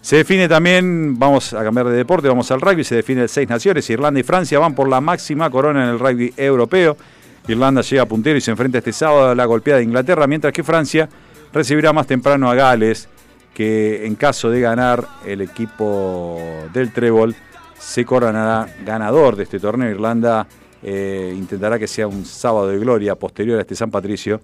[0.05, 3.49] Se define también, vamos a cambiar de deporte, vamos al rugby, se define el seis
[3.49, 6.99] naciones, Irlanda y Francia van por la máxima corona en el rugby europeo.
[7.47, 10.63] Irlanda llega puntero y se enfrenta este sábado a la golpeada de Inglaterra, mientras que
[10.63, 11.09] Francia
[11.53, 13.09] recibirá más temprano a Gales,
[13.53, 16.39] que en caso de ganar el equipo
[16.73, 17.35] del Trébol
[17.79, 19.91] se coronará ganador de este torneo.
[19.91, 20.47] Irlanda
[20.83, 24.41] eh, intentará que sea un sábado de gloria posterior a este San Patricio,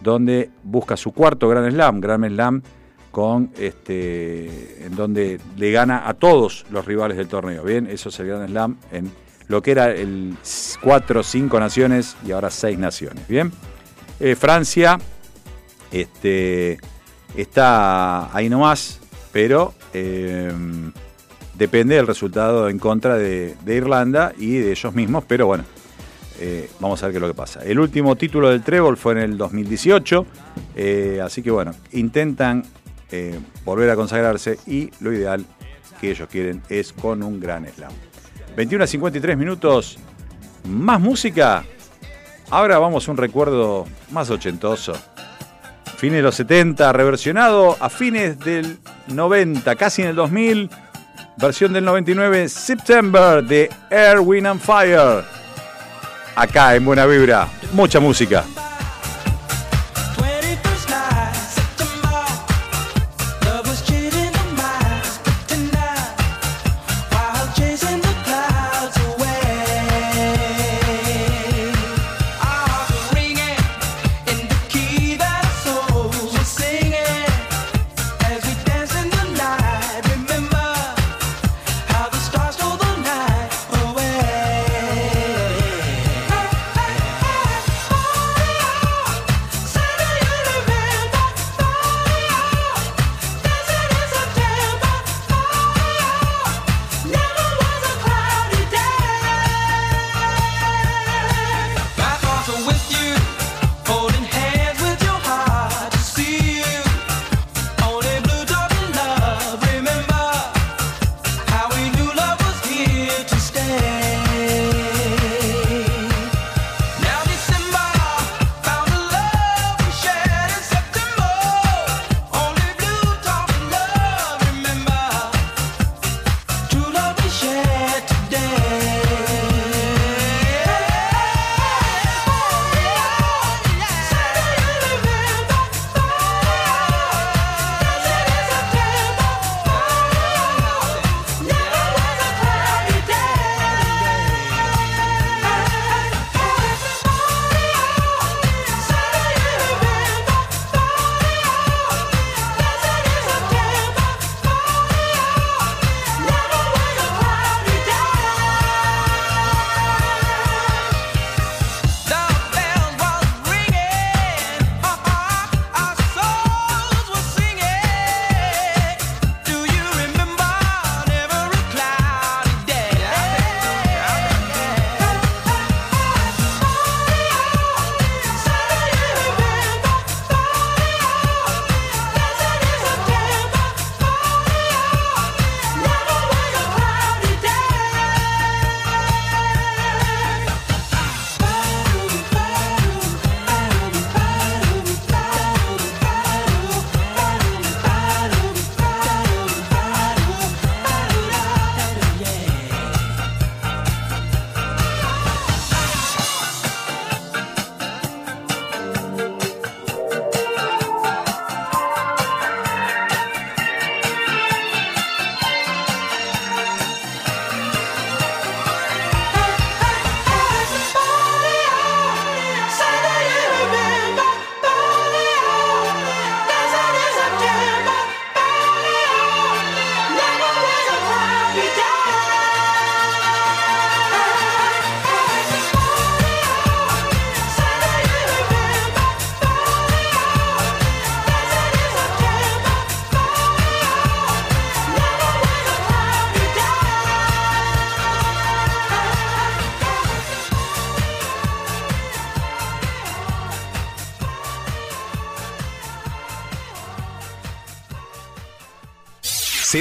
[0.00, 2.62] donde busca su cuarto Grand Slam, Grand Slam
[3.10, 7.62] con este en donde le gana a todos los rivales del torneo.
[7.62, 9.10] Bien, eso es el Grand Slam en
[9.48, 10.36] lo que era el
[10.82, 13.26] 4, 5 naciones y ahora 6 naciones.
[13.28, 13.50] Bien,
[14.20, 14.98] Eh, Francia
[15.92, 16.78] este,
[17.36, 19.00] está ahí nomás,
[19.32, 20.52] pero eh,
[21.54, 25.64] depende del resultado en contra de, Irlanda y de ellos mismos, pero bueno.
[26.40, 27.60] eh, vamos a ver qué es lo que pasa.
[27.64, 30.26] El último título del Trébol fue en el 2018,
[30.76, 32.64] eh, así que bueno, intentan
[33.64, 35.44] volver a consagrarse y lo ideal
[35.98, 38.07] que ellos quieren es con un gran slam.
[38.58, 39.98] 21 a 53 minutos,
[40.64, 41.62] más música.
[42.50, 44.94] Ahora vamos a un recuerdo más ochentoso.
[45.96, 50.70] Fines de los 70, reversionado a fines del 90, casi en el 2000.
[51.36, 55.22] Versión del 99, September de Air, Wind and Fire.
[56.34, 58.44] Acá en Buena Vibra, mucha música.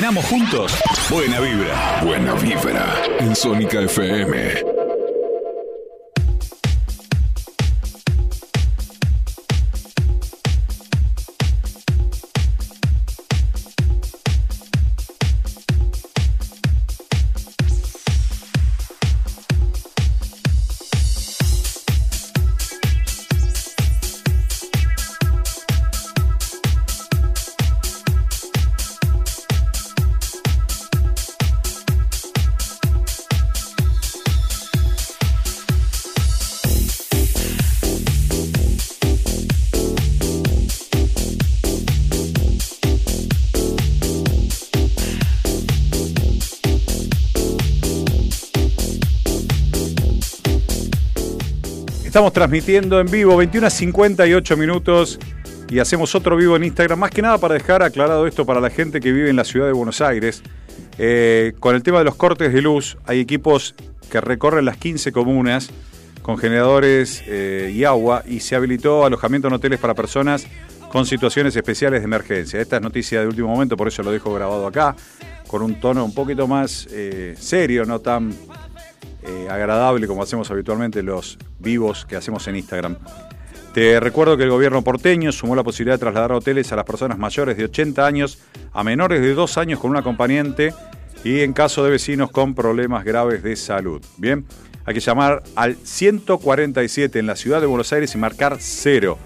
[0.08, 0.72] Cenamos juntos.
[1.10, 2.02] Buena vibra.
[2.02, 4.77] Buena vibra en Sónica FM.
[52.18, 55.20] Estamos transmitiendo en vivo 21 a 58 minutos
[55.70, 56.98] y hacemos otro vivo en Instagram.
[56.98, 59.68] Más que nada para dejar aclarado esto para la gente que vive en la ciudad
[59.68, 60.42] de Buenos Aires.
[60.98, 63.76] Eh, con el tema de los cortes de luz, hay equipos
[64.10, 65.70] que recorren las 15 comunas
[66.24, 70.48] con generadores eh, y agua y se habilitó alojamiento en hoteles para personas
[70.92, 72.60] con situaciones especiales de emergencia.
[72.60, 74.96] Esta es noticia de último momento, por eso lo dejo grabado acá,
[75.46, 78.34] con un tono un poquito más eh, serio, no tan
[79.28, 82.98] eh, agradable como hacemos habitualmente los vivos que hacemos en Instagram.
[83.74, 87.18] Te recuerdo que el gobierno porteño sumó la posibilidad de trasladar hoteles a las personas
[87.18, 88.40] mayores de 80 años
[88.74, 90.74] a menores de 2 años con un acompañante
[91.24, 94.02] y en caso de vecinos con problemas graves de salud.
[94.18, 94.46] Bien,
[94.86, 99.20] hay que llamar al 147 en la ciudad de Buenos Aires y marcar cero.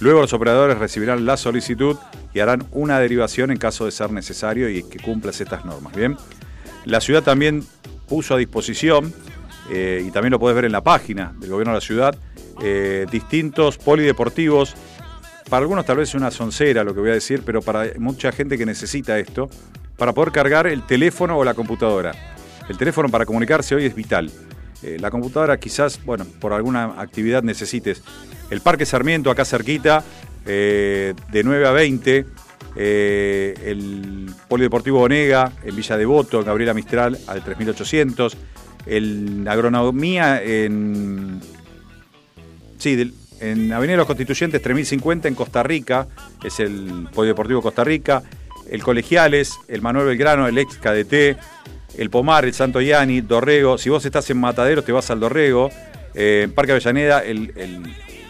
[0.00, 1.96] Luego los operadores recibirán la solicitud
[2.32, 5.94] y harán una derivación en caso de ser necesario y que cumplas estas normas.
[5.94, 6.16] Bien,
[6.86, 7.62] la ciudad también
[8.08, 9.14] puso a disposición
[9.70, 12.16] eh, y también lo podés ver en la página del gobierno de la ciudad,
[12.62, 14.74] eh, distintos polideportivos.
[15.48, 18.32] Para algunos tal vez es una soncera lo que voy a decir, pero para mucha
[18.32, 19.48] gente que necesita esto,
[19.96, 22.12] para poder cargar el teléfono o la computadora.
[22.68, 24.30] El teléfono para comunicarse hoy es vital.
[24.82, 28.02] Eh, la computadora quizás, bueno, por alguna actividad necesites.
[28.50, 30.02] El Parque Sarmiento, acá cerquita,
[30.44, 31.14] de
[31.44, 32.26] 9 a 20.
[32.76, 38.36] eh, el Polideportivo Onega, en Villa Devoto, en Gabriela Mistral, al 3800.
[38.86, 41.40] El Agronomía en.
[42.78, 46.06] Sí, en Avenida de los Constituyentes 3050 en Costa Rica,
[46.44, 48.22] es el Polideportivo Costa Rica.
[48.70, 51.36] El Colegiales, el Manuel Belgrano, el ex KDT,
[51.98, 53.76] el Pomar, el Santo Yani, Dorrego.
[53.76, 55.70] Si vos estás en Mataderos, te vas al Dorrego.
[56.14, 57.82] Eh, en Parque Avellaneda, el, el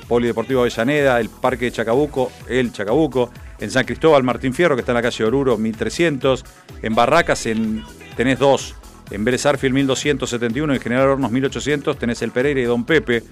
[0.09, 3.31] Polideportivo Avellaneda, el Parque de Chacabuco, el Chacabuco.
[3.61, 6.45] En San Cristóbal, Martín Fierro, que está en la calle Oruro, 1300.
[6.83, 7.85] En Barracas en,
[8.17, 8.75] tenés dos.
[9.13, 10.75] En Vélez Arfield, 1271.
[10.75, 11.99] En General Hornos, 1800.
[11.99, 13.23] Tenés el Pereira y Don Pepe.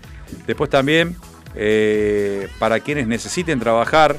[0.47, 1.17] Después también,
[1.55, 4.17] eh, para quienes necesiten trabajar,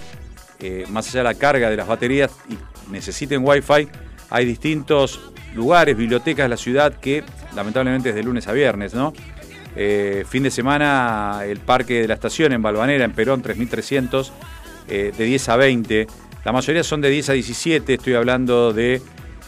[0.59, 2.57] eh, más allá de la carga de las baterías y
[2.91, 3.87] necesiten Wi-Fi,
[4.29, 7.23] hay distintos lugares, bibliotecas de la ciudad que
[7.55, 9.13] lamentablemente es de lunes a viernes, ¿no?
[9.75, 14.33] Eh, fin de semana el parque de la estación en Balvanera, en Perón 3300,
[14.87, 16.07] eh, de 10 a 20.
[16.43, 19.01] La mayoría son de 10 a 17, estoy hablando de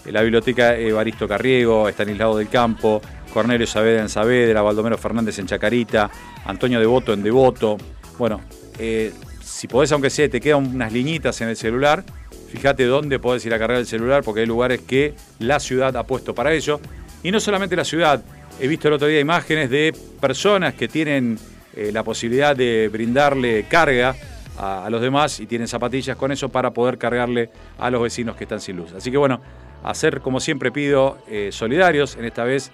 [0.06, 3.02] la biblioteca Evaristo Carriego, Estanislao del Campo,
[3.34, 6.10] Cornelio Saavedra en Saavedra, Baldomero Fernández en Chacarita,
[6.46, 7.78] Antonio Devoto en Devoto.
[8.18, 8.42] Bueno,
[8.78, 9.12] eh,
[9.42, 12.04] si podés, aunque sea, te quedan unas liñitas en el celular,
[12.50, 16.04] fíjate dónde podés ir a cargar el celular, porque hay lugares que la ciudad ha
[16.04, 16.80] puesto para ello.
[17.24, 18.24] Y no solamente la ciudad,
[18.60, 21.40] he visto el otro día imágenes de personas que tienen
[21.76, 24.16] eh, la posibilidad de brindarle carga
[24.56, 27.50] a los demás y tienen zapatillas con eso para poder cargarle
[27.80, 28.94] a los vecinos que están sin luz.
[28.94, 29.42] Así que bueno,
[29.84, 32.72] hacer como siempre pido eh, solidarios, en esta vez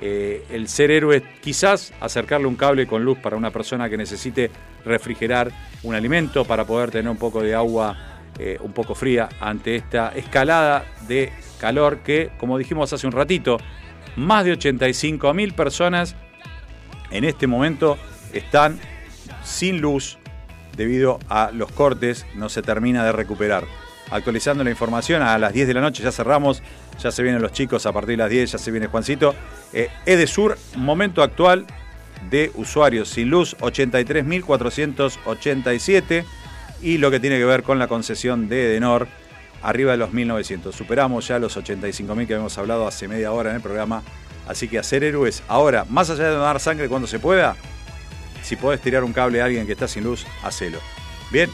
[0.00, 4.50] eh, el ser héroe quizás acercarle un cable con luz para una persona que necesite
[4.84, 5.50] refrigerar
[5.82, 7.96] un alimento para poder tener un poco de agua
[8.38, 13.58] eh, un poco fría ante esta escalada de calor que, como dijimos hace un ratito,
[14.14, 16.14] más de 85 mil personas
[17.10, 17.98] en este momento
[18.32, 18.78] están
[19.42, 20.18] sin luz
[20.76, 23.64] debido a los cortes, no se termina de recuperar.
[24.10, 26.62] Actualizando la información, a las 10 de la noche ya cerramos,
[26.98, 29.34] ya se vienen los chicos a partir de las 10, ya se viene Juancito.
[29.72, 31.66] Eh, Edesur, momento actual
[32.30, 36.24] de usuarios sin luz, 83.487
[36.80, 39.08] y lo que tiene que ver con la concesión de Edenor,
[39.62, 40.72] arriba de los 1.900.
[40.72, 44.02] Superamos ya los 85.000 que habíamos hablado hace media hora en el programa,
[44.46, 45.42] así que hacer héroes.
[45.48, 47.56] Ahora, más allá de donar sangre cuando se pueda,
[48.42, 50.78] si podés tirar un cable a alguien que está sin luz, hacelo.
[51.30, 51.50] Bien,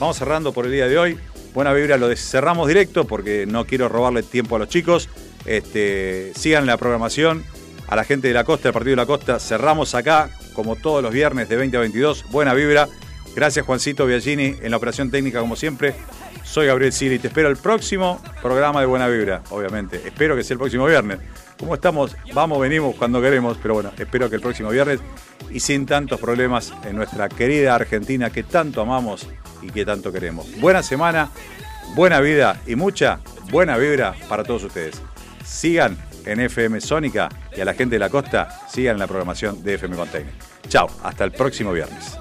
[0.00, 1.18] vamos cerrando por el día de hoy.
[1.58, 5.08] Buena vibra, lo cerramos directo porque no quiero robarle tiempo a los chicos.
[5.44, 7.42] Este, sigan la programación.
[7.88, 11.02] A la gente de la costa, el partido de la costa, cerramos acá, como todos
[11.02, 12.26] los viernes de 20 a 22.
[12.30, 12.86] Buena vibra.
[13.34, 15.96] Gracias Juancito Biagini en la operación técnica como siempre.
[16.44, 20.00] Soy Gabriel Siri y te espero el próximo programa de Buena Vibra, obviamente.
[20.06, 21.18] Espero que sea el próximo viernes.
[21.58, 25.00] Como estamos, vamos, venimos cuando queremos, pero bueno, espero que el próximo viernes
[25.50, 29.26] y sin tantos problemas en nuestra querida Argentina que tanto amamos
[29.62, 30.46] y que tanto queremos.
[30.60, 31.30] Buena semana,
[31.94, 33.20] buena vida y mucha
[33.50, 35.00] buena vibra para todos ustedes.
[35.44, 39.74] Sigan en FM Sónica y a la gente de la costa sigan la programación de
[39.74, 40.32] FM Container.
[40.68, 42.18] Chao, hasta el próximo viernes.